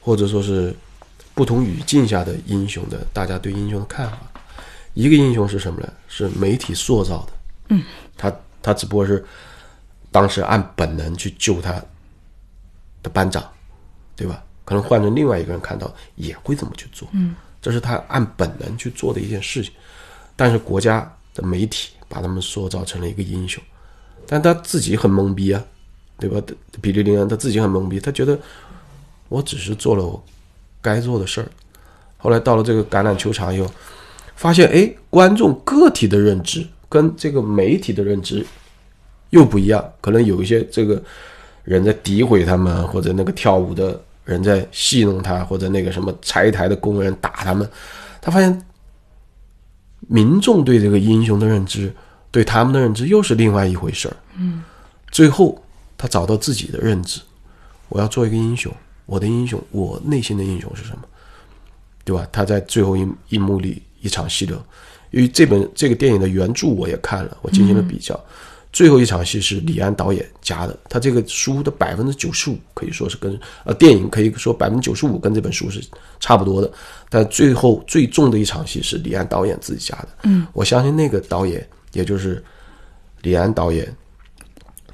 [0.00, 0.74] 或者说是
[1.34, 4.18] 不同语境下的英雄的，大家对英雄的看法。
[4.94, 5.92] 一个英雄是什么呢？
[6.08, 7.32] 是媒体塑造的，
[7.70, 7.84] 嗯，
[8.16, 9.22] 他他只不过是
[10.10, 11.72] 当时按本能去救他
[13.02, 13.42] 的班长，
[14.16, 14.42] 对吧？
[14.64, 17.34] 可能换成另外一个人看到也会这么去做，嗯。
[17.62, 19.70] 这是他按本能去做的一件事情，
[20.34, 23.62] 但是国家的媒体把他们塑造成了一个英雄，
[24.26, 25.62] 但他自己很懵逼啊，
[26.18, 26.40] 对吧？
[26.80, 28.38] 比利林恩他自己很懵逼，他觉得
[29.28, 30.24] 我只是做了我
[30.80, 31.48] 该做的事儿。
[32.16, 33.70] 后来到了这个橄榄球场以后，
[34.36, 38.46] 发现哎，观众个体的认知跟这个媒体的认知
[39.30, 41.02] 又不一样，可能有一些这个
[41.64, 44.00] 人在诋毁他们，或者那个跳舞的。
[44.26, 47.68] 人在戏弄他，或者那个什么拆台的工人打他们，
[48.20, 48.64] 他发现
[50.06, 51.92] 民众对这个英雄的认知，
[52.30, 54.16] 对他们的认知又是另外一回事儿。
[54.36, 54.62] 嗯，
[55.10, 55.60] 最后
[55.98, 57.20] 他找到自己的认知，
[57.88, 58.72] 我要做一个英雄，
[59.04, 61.02] 我的英雄，我内心的英雄是什么？
[62.04, 62.24] 对吧？
[62.30, 64.54] 他在最后一一幕里一场戏的，
[65.10, 68.14] 因为这本这个电影的原著我也看了，我进行了比较。
[68.72, 75.82] 最后一场戏是李安导演加的，他这个书的百分之九十五可以说是跟呃电影可以说百分之九十五跟这本书是
[76.20, 76.70] 差不多的，
[77.08, 80.08] 但最后最重的一场戏是李安导演自己加的。
[80.22, 82.42] 嗯，我相信那个导演，也就是
[83.22, 83.92] 李安导演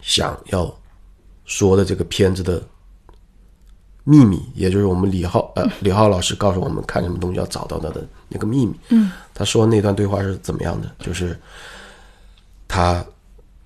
[0.00, 0.74] 想要
[1.44, 2.62] 说的这个片子的
[4.04, 8.74] 秘密，也就是我们李浩呃李浩老师告诉我们看什么东西要找到他的那个秘密。
[8.88, 10.90] 嗯，他说那段对话是怎么样的？
[10.98, 11.38] 就是
[12.66, 13.04] 他。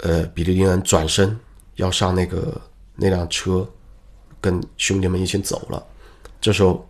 [0.02, 1.38] 呃，比利林恩转身
[1.76, 2.60] 要上那个
[2.94, 3.68] 那辆车，
[4.40, 5.86] 跟兄弟们一起走了。
[6.40, 6.88] 这时候，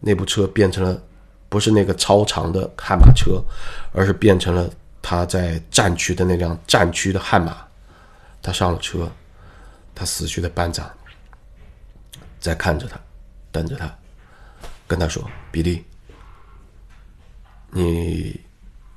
[0.00, 1.00] 那部车变成了
[1.48, 3.40] 不是那个超长的悍马车，
[3.92, 4.68] 而是变成了
[5.00, 7.64] 他在战区的那辆战区的悍马。
[8.42, 9.10] 他上了车，
[9.94, 10.90] 他死去的班长
[12.40, 13.00] 在看着他，
[13.52, 13.96] 等着他，
[14.86, 15.84] 跟他说：“比利，
[17.70, 18.38] 你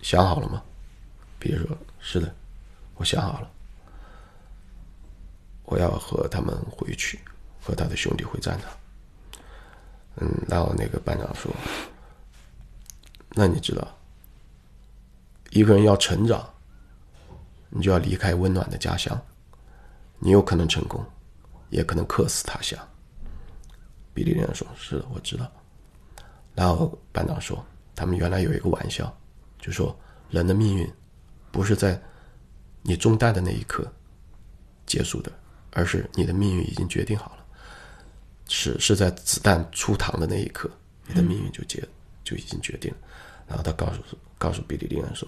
[0.02, 0.62] 想好了吗？”
[1.40, 2.34] 比利说：“是的。”
[2.98, 3.52] 我想好了，
[5.66, 7.20] 我要和他们回去，
[7.62, 8.72] 和他的兄弟回战场。
[10.16, 11.52] 嗯，然后那个班长说
[13.38, 13.88] ：“那你知道，
[15.52, 16.44] 一个人要成长，
[17.70, 19.16] 你就要离开温暖的家乡。
[20.18, 21.06] 你有可能成功，
[21.70, 22.80] 也可能客死他乡。”
[24.16, 25.48] 比利连说：“是的，我知道。”
[26.56, 29.16] 然后班长说：“他们原来有一个玩笑，
[29.60, 29.96] 就说
[30.32, 30.92] 人的命运
[31.52, 32.02] 不是在……”
[32.82, 33.86] 你中弹的那一刻
[34.86, 35.32] 结束的，
[35.72, 37.46] 而是你的命运已经决定好了，
[38.48, 40.70] 是是在子弹出膛的那一刻，
[41.06, 41.86] 你的命运就结
[42.24, 42.98] 就已经决定了。
[43.48, 44.02] 然后他告诉
[44.38, 45.28] 告诉比利林恩说，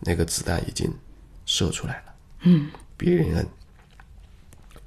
[0.00, 0.92] 那个子弹已经
[1.44, 2.14] 射出来了。
[2.40, 3.46] 嗯，比利林恩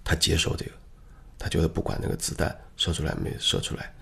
[0.04, 0.72] 他接受这个，
[1.38, 3.94] 他觉得不管那个子弹射出来没射出来，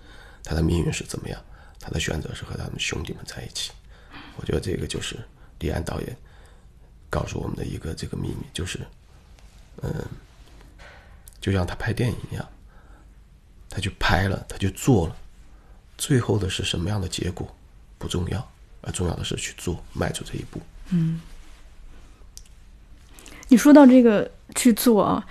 [0.44, 1.44] 他的命运是怎么样，
[1.80, 3.72] 他的选择是和他们兄弟们在一起。
[4.38, 5.18] 我觉得这个就是
[5.60, 6.18] 李安导演
[7.10, 8.80] 告诉我们的一个这个秘密，就是，
[9.82, 9.92] 嗯，
[11.40, 12.48] 就像他拍电影一样，
[13.70, 15.16] 他去拍了，他去做了，
[15.98, 17.48] 最后的是什么样的结果
[17.98, 18.52] 不重要，
[18.82, 20.62] 而重要的是去做，迈出这一步。
[20.90, 21.22] 嗯
[23.50, 25.26] 你说到这个去做啊，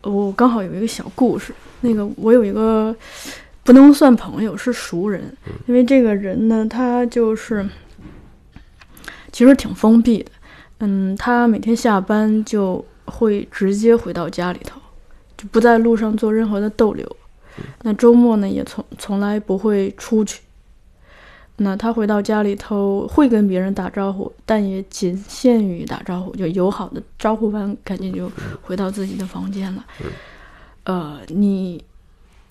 [0.00, 1.54] 我刚好有一个小故事。
[1.84, 2.94] 那个我有一个
[3.62, 7.68] 不能算朋友，是熟人，因为这个人呢，他就是
[9.30, 10.30] 其实挺封闭的。
[10.84, 14.80] 嗯，他每天下班就会直接回到家里头，
[15.36, 17.16] 就不在路上做任何的逗留。
[17.82, 20.40] 那周末呢，也从从来不会出去。
[21.58, 28.28] 那他回到家里头会跟别人打招呼，但也仅限于打招呼，就友好的招呼完，赶紧就
[28.62, 29.84] 回到自己的房间了。
[30.82, 31.84] 呃，你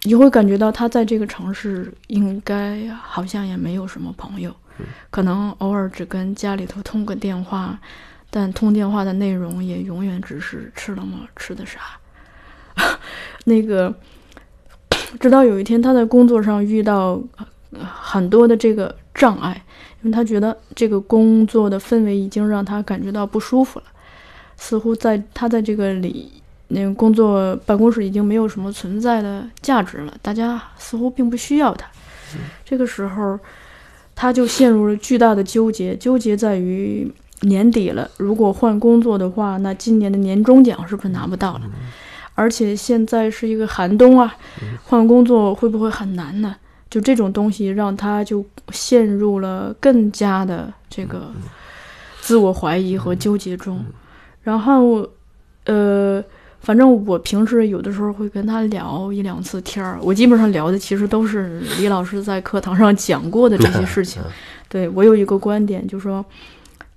[0.03, 4.55] 你会感觉到他在这个城市应该好像也没有什么朋友，
[5.09, 7.77] 可能偶尔只跟家里头通个电话，
[8.31, 11.27] 但通电话的内容也永远只是吃了吗？
[11.35, 11.79] 吃的啥？
[13.45, 13.93] 那个，
[15.19, 17.21] 直到有一天他在工作上遇到。
[17.81, 19.63] 很多的这个障碍，
[20.01, 23.85] 因为他觉得这个工作的氛围已经让他感觉到不舒服了，
[24.57, 26.29] 似乎在他在这个里
[26.67, 31.87] 那个工作办公室已经没有什么存在的价值了，大家似乎并不需要他。
[32.65, 33.39] 这个时候，
[34.13, 37.09] 他就陷入了巨大的纠结，纠结在于
[37.41, 41.61] 年底了，如果换工作的话，那今年的年终奖是不是拿不到了？
[42.35, 44.35] 而且现在是一个寒冬啊，
[44.83, 46.55] 换工作会不会很难呢？
[46.89, 51.31] 就这种东西，让他就陷入了更加的这个
[52.19, 53.83] 自我怀疑和纠结中。
[54.43, 55.07] 然后，
[55.65, 56.23] 呃，
[56.59, 64.21] 反正我平时有的时候会跟他聊一两次天儿，我基本上聊的其实都是李老师在课堂上讲过的这些事情。
[64.67, 66.25] 对我有一个观点，就是说，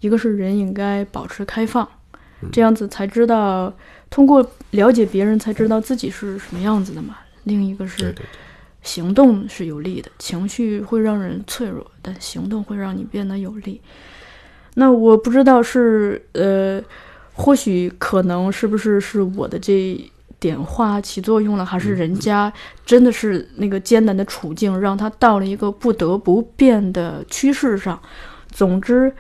[0.05, 1.89] 一个是人应该保持开放，
[2.53, 3.73] 这样子才知道
[4.11, 7.17] 通过了解别人才知道自己是什么样子的嘛。
[7.45, 8.15] 另一个是。
[8.83, 13.81] 行动是有利的，情绪会让人脆弱，但行动会让你变得有力。
[14.75, 16.83] 那我不知道是呃，
[17.33, 19.99] 或许可能是不是是我的这
[20.39, 22.53] 点话起作用了，还是人家
[22.85, 27.99] 真的是那个艰难的处境让他到了一个不得不变的趋势上。
[28.51, 29.11] 总之，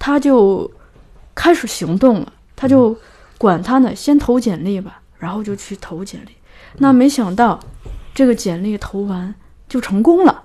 [0.00, 0.68] 他就
[1.36, 2.98] 开始行动了，他就
[3.38, 6.30] 管他呢，先投简历吧，然后就去投简历。
[6.78, 7.60] 那没想到。
[8.12, 9.32] 这个简历投完
[9.68, 10.42] 就成功了，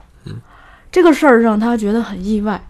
[0.91, 2.63] 这个事儿让他觉得很意外，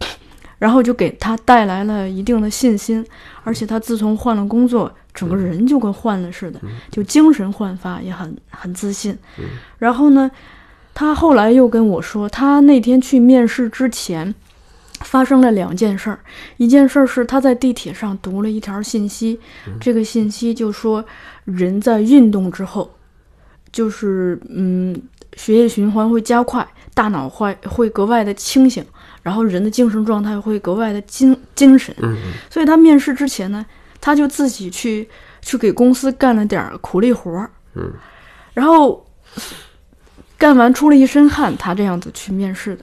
[0.58, 3.06] 然后就给他带来了一定的信心，
[3.44, 6.58] 而且他自从换了工作，整个人就跟换了似的，
[6.90, 9.16] 就精神焕发，也很很自信。
[9.78, 10.28] 然后呢，
[10.94, 14.34] 他后来又跟我说，他那天去面试之前
[15.00, 16.20] 发生了两件事儿，
[16.56, 19.38] 一件事儿是他在地铁上读了一条信息，
[19.80, 21.04] 这个信息就说
[21.44, 22.90] 人在运动之后。
[23.70, 24.98] 就是嗯，
[25.36, 28.82] 血液循环会加快，大脑会会格外的清醒，
[29.22, 31.94] 然后人的精神状态会格外的精精神。
[32.00, 32.16] 嗯
[32.48, 33.64] 所以他面试之前呢，
[34.00, 35.06] 他就自己去
[35.42, 37.50] 去给公司干了点苦力活儿。
[37.74, 37.92] 嗯。
[38.54, 39.06] 然后
[40.38, 42.82] 干完出了一身汗，他这样子去面试的，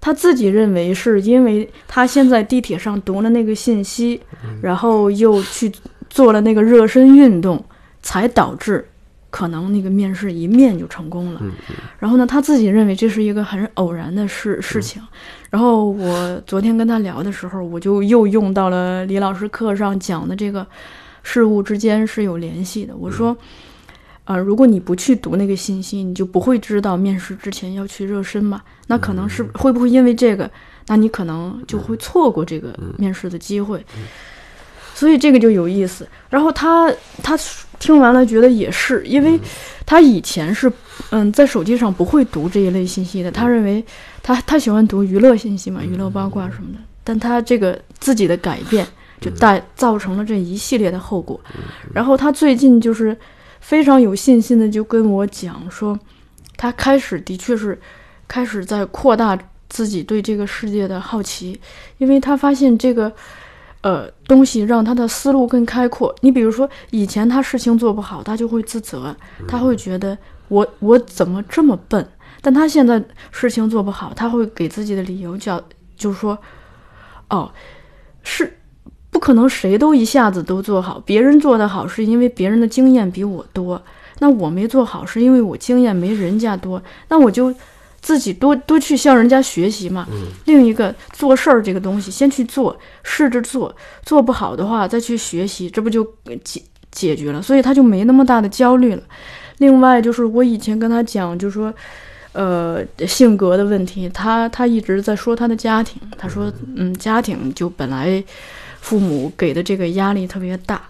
[0.00, 4.20] 他自己认为是因为他先在地铁上读了那个信息，
[4.62, 5.70] 然后又去
[6.08, 7.62] 做了那个热身运动，
[8.02, 8.86] 才导致。
[9.32, 11.40] 可能那个面试一面就成功了，
[12.00, 15.00] 然后呢，他自己认为这是一个很偶然的事事情。
[15.50, 20.66] 然后我昨天跟他聊的时候，我就又用到了李老师课上讲的这个
[21.22, 22.96] 事物之间是有联系的。
[22.96, 23.36] 我说，
[24.24, 28.62] 呃，如果你不去读那个信息，你就不会知道面试之前要去热身嘛。
[28.86, 30.50] 那可能是会不会因为这个，
[30.86, 33.84] 那你可能就会错过这个面试的机会。
[34.94, 36.06] 所以这个就有意思。
[36.28, 36.92] 然后他
[37.22, 37.38] 他。
[37.80, 39.40] 听完了，觉得也是，因为
[39.86, 40.70] 他以前是，
[41.12, 43.30] 嗯，在手机上不会读这一类信息的。
[43.30, 43.82] 他认为，
[44.22, 46.78] 他他喜欢读娱乐信息嘛，娱乐八卦什么的。
[47.02, 48.86] 但他这个自己的改变，
[49.18, 51.40] 就带造成了这一系列的后果。
[51.94, 53.16] 然后他最近就是
[53.60, 55.98] 非常有信心的，就跟我讲说，
[56.56, 57.80] 他开始的确是
[58.26, 59.38] 开始在扩大
[59.68, 61.60] 自己对这个世界的好奇，
[61.98, 63.12] 因为他发现这个。
[63.82, 66.14] 呃，东西让他的思路更开阔。
[66.20, 69.16] 你比如说，以前他事情做不好，他就会自责，
[69.48, 72.06] 他会觉得我我怎么这么笨？
[72.42, 75.58] 但他现在事情做不好，他会给自己的理由叫，
[75.96, 76.38] 就是说，
[77.30, 77.50] 哦，
[78.22, 78.59] 是
[79.10, 83.80] 不可能谁都一下子都做好，别人做得好是因为别人的经验比我多，
[84.20, 87.54] 那我没做好是因为我经验没人家多，那我就
[88.00, 90.06] 自己多多去向人家学习嘛。
[90.44, 96.04] 另一个做事儿这个东西，先去做，试着做，做不好的话再去学习，这不就
[96.44, 97.42] 解解决了？
[97.42, 99.02] 所以他就没那么大的焦虑了。
[99.58, 101.72] 另外就是我以前跟他讲，就说。
[102.32, 106.00] 呃，性格的问题，他他一直在说他的家庭。
[106.16, 108.22] 他说，嗯，家庭就本来
[108.80, 110.80] 父母给的这个压力特别大，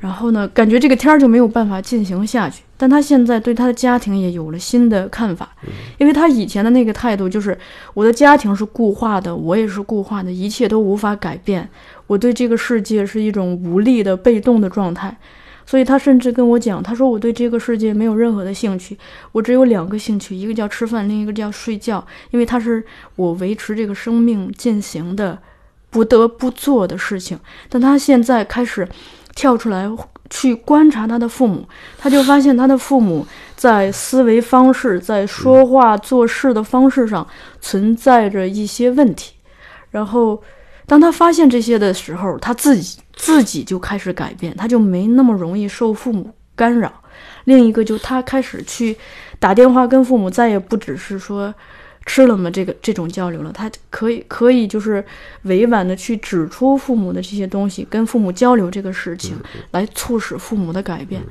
[0.00, 2.62] 然后呢，感觉这个天儿就没有办法进行下去。
[2.76, 5.48] 但他现在对他的家庭也有了新的看法，
[5.98, 7.56] 因为他以前的那个态度就是
[7.94, 11.68] 我的家庭是固化的，我也是固化的，一切都无法改变。
[12.06, 15.16] 我对这个世界是一种无力的、被动的状态。
[15.66, 18.98] 所以他甚至跟我讲，他说我对这个世界没有任何的兴趣，
[19.30, 22.82] 我只有两个兴趣，一个叫吃饭，另一个叫睡觉，因为他是
[23.14, 25.38] 我维持这个生命进行的
[25.90, 27.38] 不得不做的事情。
[27.68, 28.88] 但他现在开始
[29.34, 29.90] 跳出来
[30.30, 31.68] 去观察他的父母，
[31.98, 33.26] 他就发现他的父母
[33.56, 37.26] 在思维方式、在说话做事的方式上
[37.60, 39.34] 存在着一些问题。
[39.90, 40.42] 然后
[40.86, 43.00] 当他发现这些的时候，他自己。
[43.20, 46.90] 自己就开始改变，他就没那么容易受父母干扰。
[47.44, 48.96] 另一个就他开始去
[49.38, 51.54] 打电话跟父母，再也不只是说
[52.06, 55.04] 吃了吗这个这种交流了，他可以可以就是
[55.42, 59.36] 委婉的去指出父母的这些东西，跟父母交流这个事情，
[59.72, 61.22] 来促使父母的改变。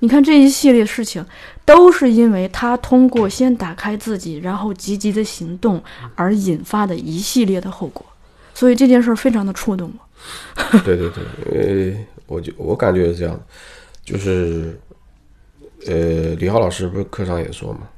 [0.00, 1.24] 你看这一系列事情，
[1.64, 5.82] 都是因为他通过先打开自己，然后积极的行动
[6.14, 8.04] 而引发的一系列的后果。
[8.54, 10.78] 所以这件事儿非常的触动我。
[10.80, 13.40] 对对对，因为我就我感觉是这样，
[14.04, 14.78] 就是
[15.86, 17.88] 呃，李浩老师不是课上也说嘛，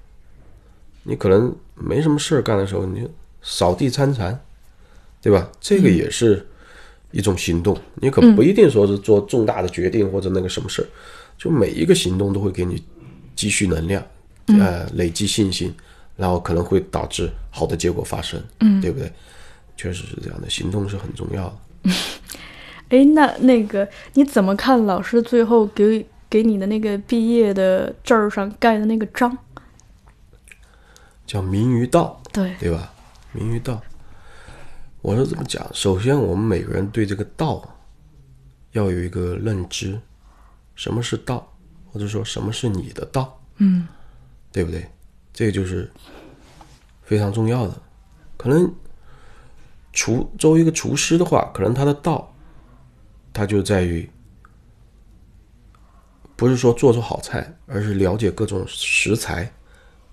[1.03, 3.11] 你可能没什么事儿干的时候，你就
[3.42, 4.38] 扫地参禅，
[5.22, 5.51] 对吧？
[5.61, 6.46] 这个也是
[7.11, 10.86] 一种行动，你可不一定说是做重大的决定或者那个什么事儿，
[11.38, 12.82] 就每一个行动都会给你
[13.34, 14.05] 积蓄能量，
[14.46, 15.74] 呃，累积信心，
[16.16, 19.11] 然后可能会导致好的结果发生，嗯，对不对？
[19.76, 21.46] 确实是这样的，行动是很重要
[21.84, 21.92] 的。
[22.90, 29.36] 哎，那那个你怎么看老师最后给给你的那个毕业的证儿上盖的那个章？
[31.30, 32.92] 叫明于道，对对吧？
[33.30, 33.80] 明于道，
[35.00, 35.64] 我是这么讲。
[35.72, 37.62] 首先，我们每个人对这个道
[38.72, 39.96] 要有一个认知，
[40.74, 41.56] 什么是道，
[41.86, 43.40] 或者说什么是你的道？
[43.58, 43.86] 嗯，
[44.50, 44.90] 对不对？
[45.32, 45.88] 这个就是
[47.04, 47.80] 非常重要的，
[48.36, 48.74] 可能。
[49.92, 52.32] 厨作为一个厨师的话，可能他的道，
[53.32, 54.08] 他就在于，
[56.34, 59.52] 不是说做出好菜，而是了解各种食材，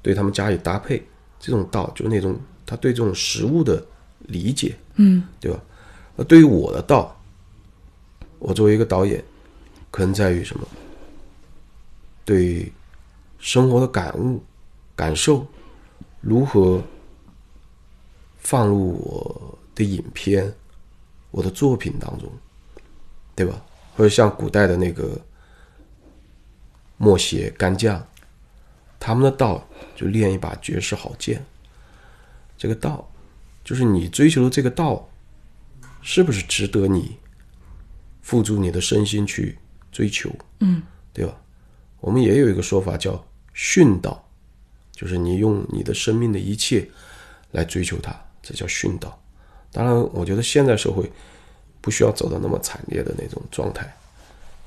[0.08, 1.06] 对他们加以搭配。
[1.38, 3.86] 这种道就是那种他对这种食物的
[4.20, 5.60] 理解，嗯，对吧？
[6.16, 7.20] 那对于我的道，
[8.40, 9.22] 我作为一个导演，
[9.92, 10.66] 可能在于什么？
[12.24, 12.72] 对
[13.38, 14.42] 生活的感悟、
[14.96, 15.46] 感受，
[16.22, 16.82] 如何
[18.38, 19.58] 放入我。
[19.78, 20.52] 的影片，
[21.30, 22.28] 我的作品当中，
[23.36, 23.64] 对吧？
[23.96, 25.22] 或者像古代的那个
[26.98, 28.04] 墨邪干将，
[29.00, 31.44] 他们的道就练一把绝世好剑。
[32.58, 33.10] 这个道，
[33.64, 35.08] 就是你追求的这个道，
[36.02, 37.18] 是不是值得你
[38.22, 39.58] 付诸你的身心去
[39.92, 40.30] 追求？
[40.60, 40.82] 嗯，
[41.14, 41.36] 对吧？
[42.00, 43.24] 我们也有一个说法叫
[43.56, 44.28] 殉道，
[44.92, 46.90] 就是你用你的生命的一切
[47.52, 49.20] 来追求它，这叫殉道。
[49.72, 51.12] 当然，我觉得现在社会
[51.82, 53.96] 不需要走到那么惨烈的那种状态，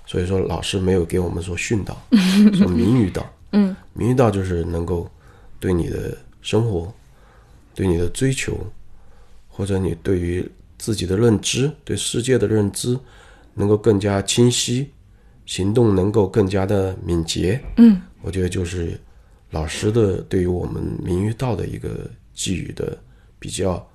[0.06, 2.00] 所以说老师没有给我们说殉道，
[2.54, 3.28] 说明于道。
[3.52, 5.10] 嗯，明玉道就是能够
[5.58, 6.92] 对你的生活、
[7.74, 8.58] 对你的追求，
[9.48, 10.46] 或者你对于
[10.78, 12.98] 自己的认知、对世界的认知，
[13.54, 14.90] 能够更加清晰，
[15.46, 17.60] 行动能够更加的敏捷。
[17.76, 19.00] 嗯，我觉得就是
[19.50, 22.98] 老师的对于我们明玉道的一个寄予的
[23.38, 23.86] 比较。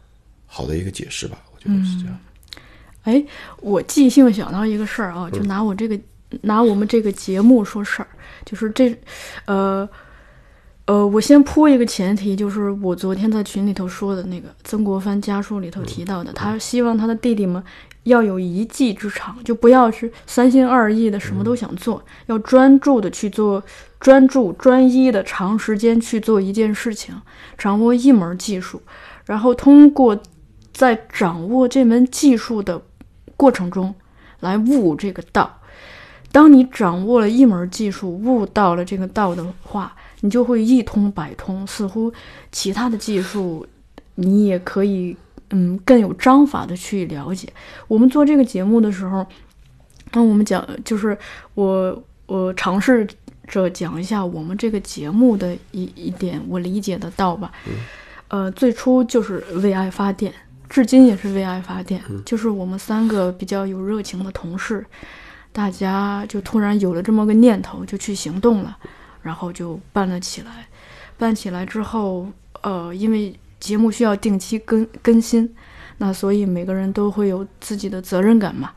[0.47, 2.17] 好的一个解释吧，我觉得是这样。
[3.01, 3.25] 哎，
[3.59, 5.99] 我即兴想到一个事儿啊，就拿我这个
[6.43, 8.07] 拿我们这个节目说事儿，
[8.45, 8.95] 就是这，
[9.45, 9.89] 呃
[10.85, 17.61] 呃，我先铺一个前提，就是我昨天在群里头说的那个曾国藩家书里头提到的，他希望他的弟弟们
[18.03, 23.63] 要有一技之长，就不要是三心二意的什么都想做，要专注的去做，
[23.99, 27.15] 专注专一的长时间去做一件事情，
[27.57, 28.81] 掌握一门技术，
[29.25, 30.17] 然后通过。
[30.75, 32.81] 在掌握这门技术的
[33.37, 33.95] 过程中，
[34.41, 35.61] 来悟这个道。
[36.35, 41.65] 当你掌握了一门技术，悟到了这个道的话，你就会一通百通。
[41.65, 42.11] 似乎
[42.51, 43.65] 其他的技术，
[44.15, 45.15] 你也可以
[45.51, 47.47] 嗯更有章法的去了解。
[47.87, 49.25] 我们做这个节目的时候，
[50.11, 51.17] 那我们讲就是
[51.53, 53.07] 我我尝试
[53.47, 57.49] 着讲一下我们这个节目的一一点我理解的道吧。
[58.27, 60.33] 呃，最初就是为爱发电，
[60.67, 62.01] 至今也是为爱发电。
[62.25, 64.85] 就是我们三个比较有热情的同事。
[65.55, 68.77] 大家就突然有了这么个念头，就去行动了，
[69.21, 70.67] 然后就办了起来。
[71.17, 72.27] 办起来之后，
[72.61, 75.49] 呃，因为节目需要定期更更新，
[75.99, 78.73] 那所以每个人都会有自己的责任感嘛。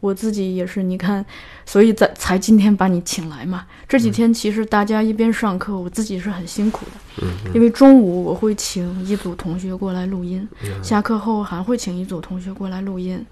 [0.00, 1.24] 我自己也是，你看，
[1.64, 3.64] 所以在才今天把你请来嘛。
[3.86, 10.46] 这几天其实大家一边上课，我自己是很辛苦的，因为中午我会请一组同学过来录音，
[10.82, 13.24] 下课后还会请一组同学过来录音。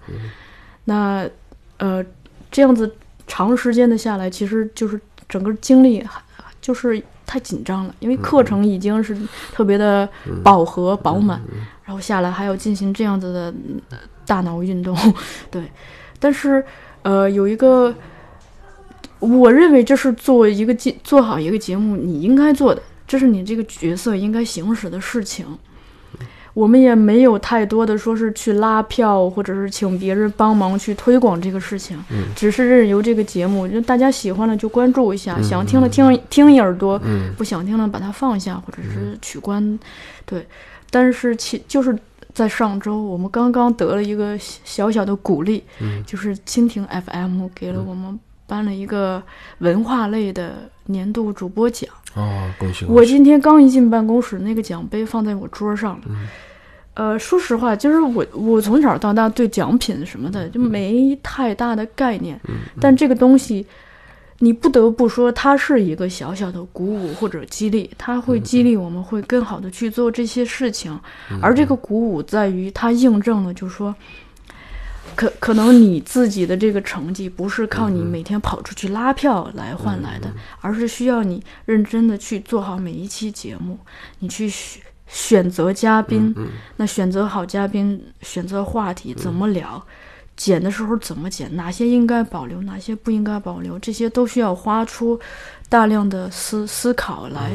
[0.85, 1.29] 那，
[1.79, 2.05] 呃。
[2.55, 2.89] 这样子
[3.27, 6.07] 长时间的下来，其实就是整个精力
[6.61, 9.19] 就是太紧张了，因为课程已经是
[9.53, 10.09] 特别的
[10.45, 11.43] 饱和饱满，
[11.85, 13.53] 然后下来还要进行这样子的
[14.25, 14.97] 大脑运动，
[15.51, 15.65] 对。
[16.21, 16.65] 但是，
[17.03, 17.93] 呃，有一个，
[19.19, 25.45] 我认为这是做一个节做好一个节目你应该做的，这是你这个角色应该行使的事情。
[26.55, 31.99] 我们也没有太多的说是去拉票，或者是请别人帮忙去推广这个事情，
[32.35, 37.01] 只是任由这个节目，就大家喜欢了就关注一下，想听了听听一耳朵，
[37.37, 39.79] 不想听了把它放下或者是取关，
[40.25, 40.47] 对。
[40.91, 41.99] 但是其就是
[42.33, 45.65] 在上周，我们刚刚得了一个小小的鼓励，
[46.07, 49.23] 就是蜻蜓 FM 给了我们颁了一个
[49.59, 51.89] 文化类的年度主播奖。
[52.15, 52.85] 哦，恭喜！
[52.87, 56.03] 我今天刚一进办公室，那个奖杯放在我桌上了。
[56.95, 62.41] 呃，说实话，就是我我从小到大对奖品什么的就没太大的概念。
[62.81, 63.67] 但这个东西，
[64.39, 70.97] 你不得不说，它是一个小小的鼓舞或者激励，它会激励我们会更好的去做这些事情。
[71.43, 73.93] 而这个鼓舞在于，它印证了，就是说。
[75.17, 83.79] 可可能你自己的这个成绩不是靠你每天跑出去拉票来换来的，而是需要你认真的去做好每一期节目，
[84.19, 86.35] 你去选选择嘉宾，
[86.77, 89.85] 那选择好嘉宾，选择话题怎么聊，
[90.37, 95.21] 剪的时候怎么剪，哪些应该保留，哪些不应该保留，这些都需要花出
[95.69, 97.53] 大量的思思考来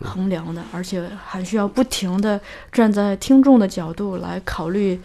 [0.00, 2.40] 衡量的，而且还需要不停的
[2.70, 5.00] 站在听众的角度来考虑。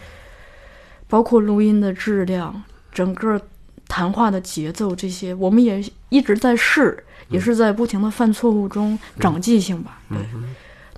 [1.08, 3.40] 包括录音的质量，整个
[3.88, 10.00] 谈话的节奏，这些我们也一直在试，也是在不停的犯错误中长记性吧。
[10.10, 10.18] 对，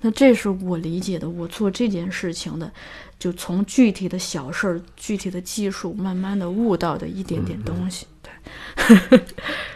[0.01, 2.71] 那这是我理解的，我做这件事情的，
[3.17, 8.05] 就从具体的小事儿、具体的技术，慢慢的悟到的一点点东西。
[8.21, 9.19] 对，对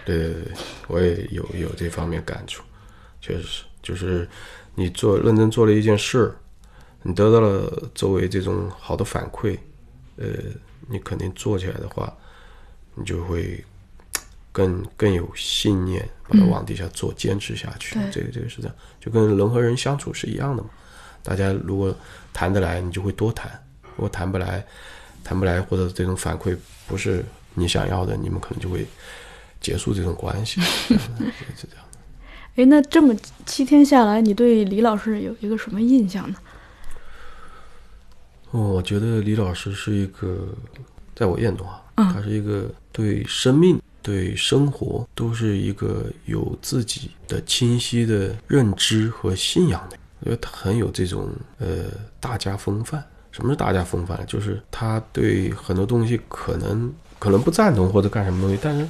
[0.04, 0.36] 对对，
[0.88, 2.64] 我也有有这方面感触，
[3.22, 4.28] 确实是，就是
[4.74, 6.34] 你做认真做了一件事，
[7.04, 9.58] 你得到了周围这种好的反馈。
[10.18, 10.28] 呃，
[10.88, 12.12] 你肯定做起来的话，
[12.96, 13.64] 你就会
[14.52, 17.96] 更更有信念，把它往底下做，坚持下去。
[18.12, 20.70] 这个这个是这样，就跟人和人相处是一样的嘛。
[21.22, 21.94] 大家如果
[22.32, 23.50] 谈得来，你就会多谈；
[23.82, 24.66] 如果谈不来，
[25.24, 26.56] 谈不来或者这种反馈
[26.88, 28.86] 不是你想要的，你们可能就会
[29.60, 30.62] 结束这种关系。
[31.58, 32.00] 是这样的。
[32.56, 33.14] 哎，那这么
[33.46, 36.38] 七天下来，你对李老师有一个什么印象呢？
[38.52, 40.48] 我觉得李老师是一个，
[41.16, 49.98] 在我眼中啊，他是一个对生命、对生活都是一个有自己的清晰的认知和信仰的。
[50.22, 51.30] 我觉得他很有这种
[51.60, 51.86] 呃
[52.20, 53.04] 大家风范。
[53.32, 54.26] 什么是大家风范？
[54.26, 56.90] 就是他对很多东西可能
[57.20, 58.88] 可能不赞同或者干什么东西，但是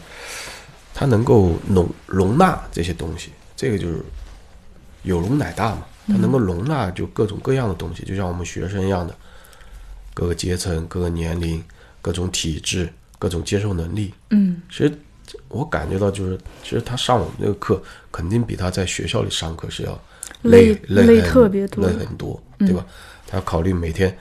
[0.94, 3.32] 他能够容容纳这些东西。
[3.56, 4.00] 这个就是
[5.02, 9.16] 有容乃大嘛，他能够容纳就各种各样的东西，就像我们学生一样的。
[10.16, 11.62] 各个阶层、各个年龄、
[12.02, 12.90] 各种体质、
[13.20, 14.98] 各种接受能力，嗯，其实
[15.50, 20.02] 我感觉到就是，其实他上我们这个课，肯定比他在学校里上课是要
[20.44, 22.86] 累累特别多，累很多，对吧？
[23.28, 24.18] 他要考虑每天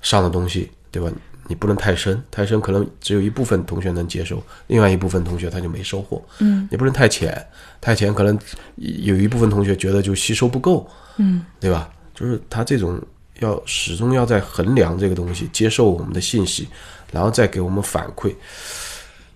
[0.00, 1.10] 上的东西，对吧？
[1.48, 6.24] 你不能太深，太深可能只有一部分同学能接受，另外一部分同学他就没收获。
[6.38, 7.44] 嗯，你不能太浅，
[7.80, 8.38] 太浅可能
[8.76, 11.90] 有一部分同学觉得就吸收不够，嗯，对吧？
[12.14, 13.02] 就是他这种。
[13.40, 16.68] 要始终要在衡量这个东西，接受我们的信息，
[17.12, 18.34] 然后再给我们反馈，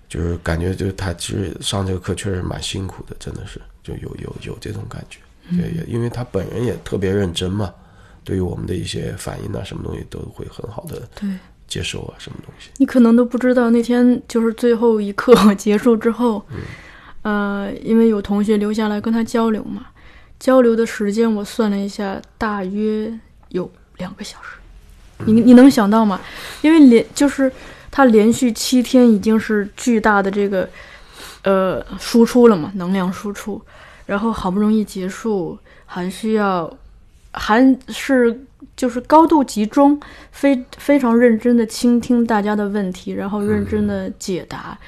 [0.08, 5.18] 就是感觉就是他其实上这个课确实蛮辛苦的，真的是就有有有这种感觉，
[5.50, 7.72] 也因为他本人也特别认真嘛，
[8.24, 11.28] 对于我们的一些反应啊什么东西都会很好的对
[11.68, 12.70] 接受啊，什么东西。
[12.78, 16.44] 你可能都不知道，那天就是最后一课 结束之后，
[17.22, 19.86] 呃，因为有同学留下来跟他交流嘛，
[20.38, 23.12] 交流的时间我算了一下，大约
[23.50, 23.70] 有
[24.00, 24.56] 两个小时。
[25.26, 26.18] 你你能想到吗？
[26.62, 27.52] 因为连就是
[27.90, 30.68] 他连续七天已经是巨大的这个
[31.42, 33.60] 呃输出了嘛，能量输出，
[34.06, 36.74] 然后好不容易结束，还需要
[37.32, 40.00] 还是就是高度集中，
[40.32, 44.78] 非非常认真的倾听大家的问题，然后认真的解答，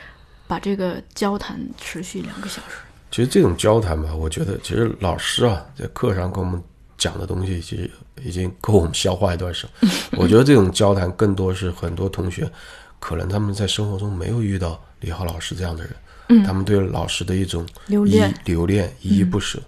[0.46, 2.78] 把这个交谈持续两个小时。
[3.10, 6.58] 其实这种交谈吧，我觉得其实老师啊在课上跟我们
[6.96, 7.90] 讲的东西，其实
[8.24, 9.90] 已经够我们消化一段时间。
[10.18, 12.50] 我觉得这种交谈更多是很多同学
[12.98, 15.92] 可能他们在生活中没有遇到李浩老师这样的人，
[16.28, 19.60] 嗯他们对老师的一种留恋留恋、依依不舍，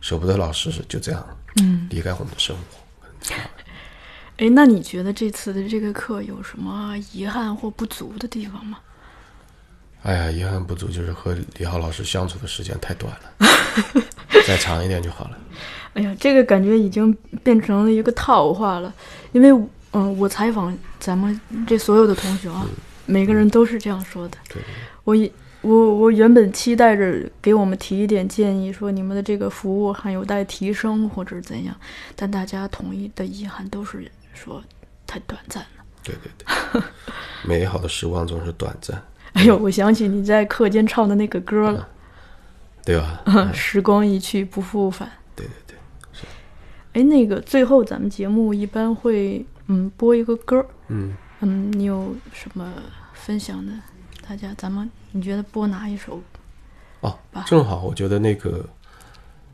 [0.00, 1.24] 舍不得老师就这样
[1.62, 3.34] 嗯，离开我们的生活。
[4.38, 8.78] 哎，那你觉得这次的这个课有什么遗憾或不足的地方吗？
[10.02, 14.02] 哎呀，遗憾不足就是和李浩老师相处的时间太短了，
[14.44, 15.38] 再长一点就好了。
[15.94, 18.92] 哎呀，这个感觉已经变成了一个套话了，
[19.32, 19.50] 因为
[19.94, 22.66] 嗯、我采访咱们这所有的同学啊，
[23.04, 24.38] 每个人都是这样说的。
[25.04, 25.30] 我也
[25.60, 31.76] 我我原本期待着给我们提一点建议，说你们的这个服务还有待提升或者怎样，
[32.16, 34.62] 但大家统一的遗憾都是说
[35.06, 35.84] 太短暂了。
[36.02, 36.32] 对对
[36.72, 36.82] 对，
[37.44, 39.00] 美好的时光总是短暂，
[39.34, 41.86] 哎呦，我想起你在课间唱的那个歌了，
[42.82, 43.22] 对吧？
[43.52, 45.08] 时光一去不复返。
[46.92, 52.72] 哎，那个最后咱们节目一般会嗯播一个歌儿，嗯，嗯，你有什么
[53.14, 53.72] 分享的？
[54.28, 56.20] 大家咱们你觉得播哪一首？
[57.00, 58.64] 哦，正好，我觉得那个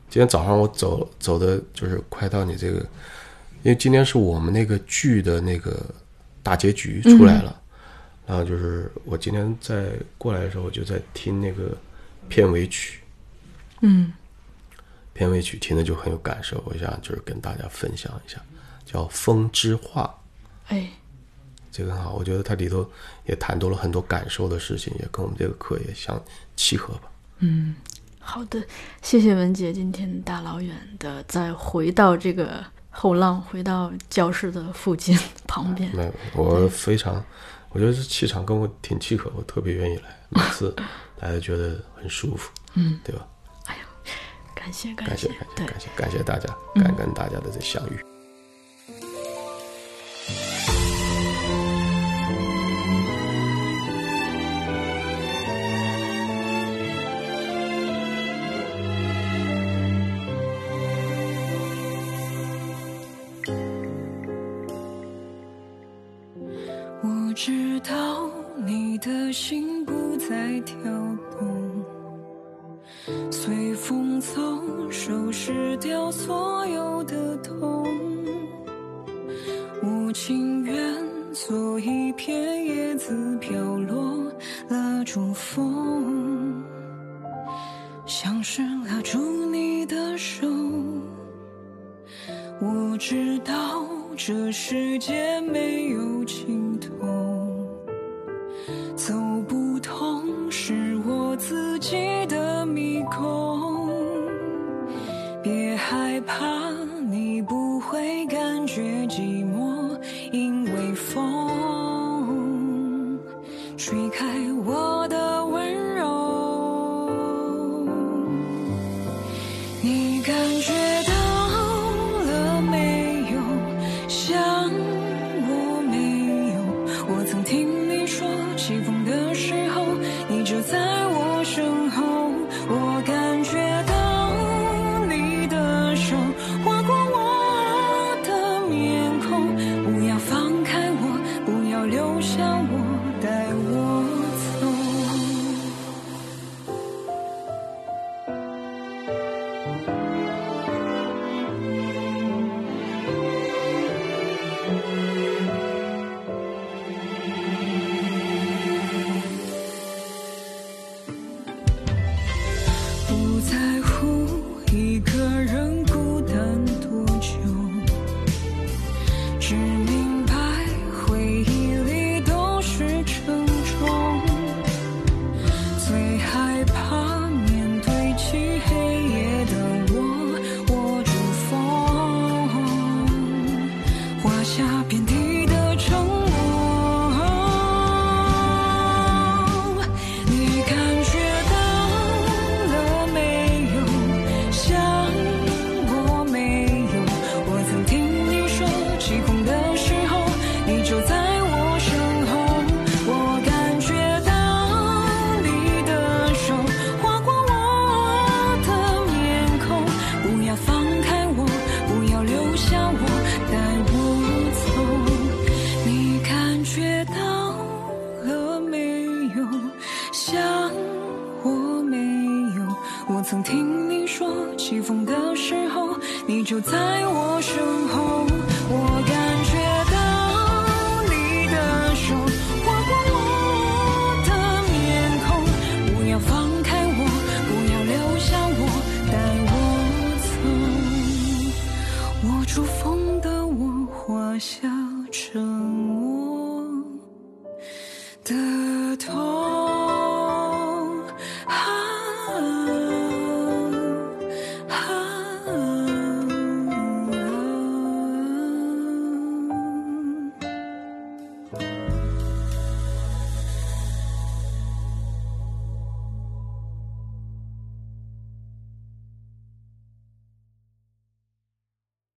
[0.09, 2.77] 今天早上我走走的就是快到你这个，
[3.63, 5.83] 因为今天是我们那个剧的那个
[6.43, 7.59] 大结局出来了，
[8.27, 11.75] 然后就是我今天在过来的时候，我就在听那个
[12.27, 12.99] 片尾曲，
[13.81, 14.13] 嗯
[15.19, 18.41] 片尾曲听的就很有感受，我想就是跟大家分享一下，
[18.85, 20.03] 叫《风之画》。
[20.73, 20.89] 哎，
[21.69, 22.89] 这个很好，我觉得它里头
[23.25, 26.17] 也谈到了很多感受的事情，也跟我们这个课也相
[26.55, 27.11] 契合吧。
[27.39, 27.75] 嗯
[28.17, 28.63] 好的，
[29.01, 35.93] 谢谢文杰今天大老远的再回到这个后浪，回到教室的附近旁边。
[35.93, 37.21] 没有，我非常，
[37.71, 40.73] 我觉得这气场跟我挺契合，我特别愿意来，每次
[41.19, 43.27] 来都觉得很舒服，嗯，对吧？
[44.59, 48.18] 感谢感感谢感谢感谢感谢大家，感恩大家的这相遇。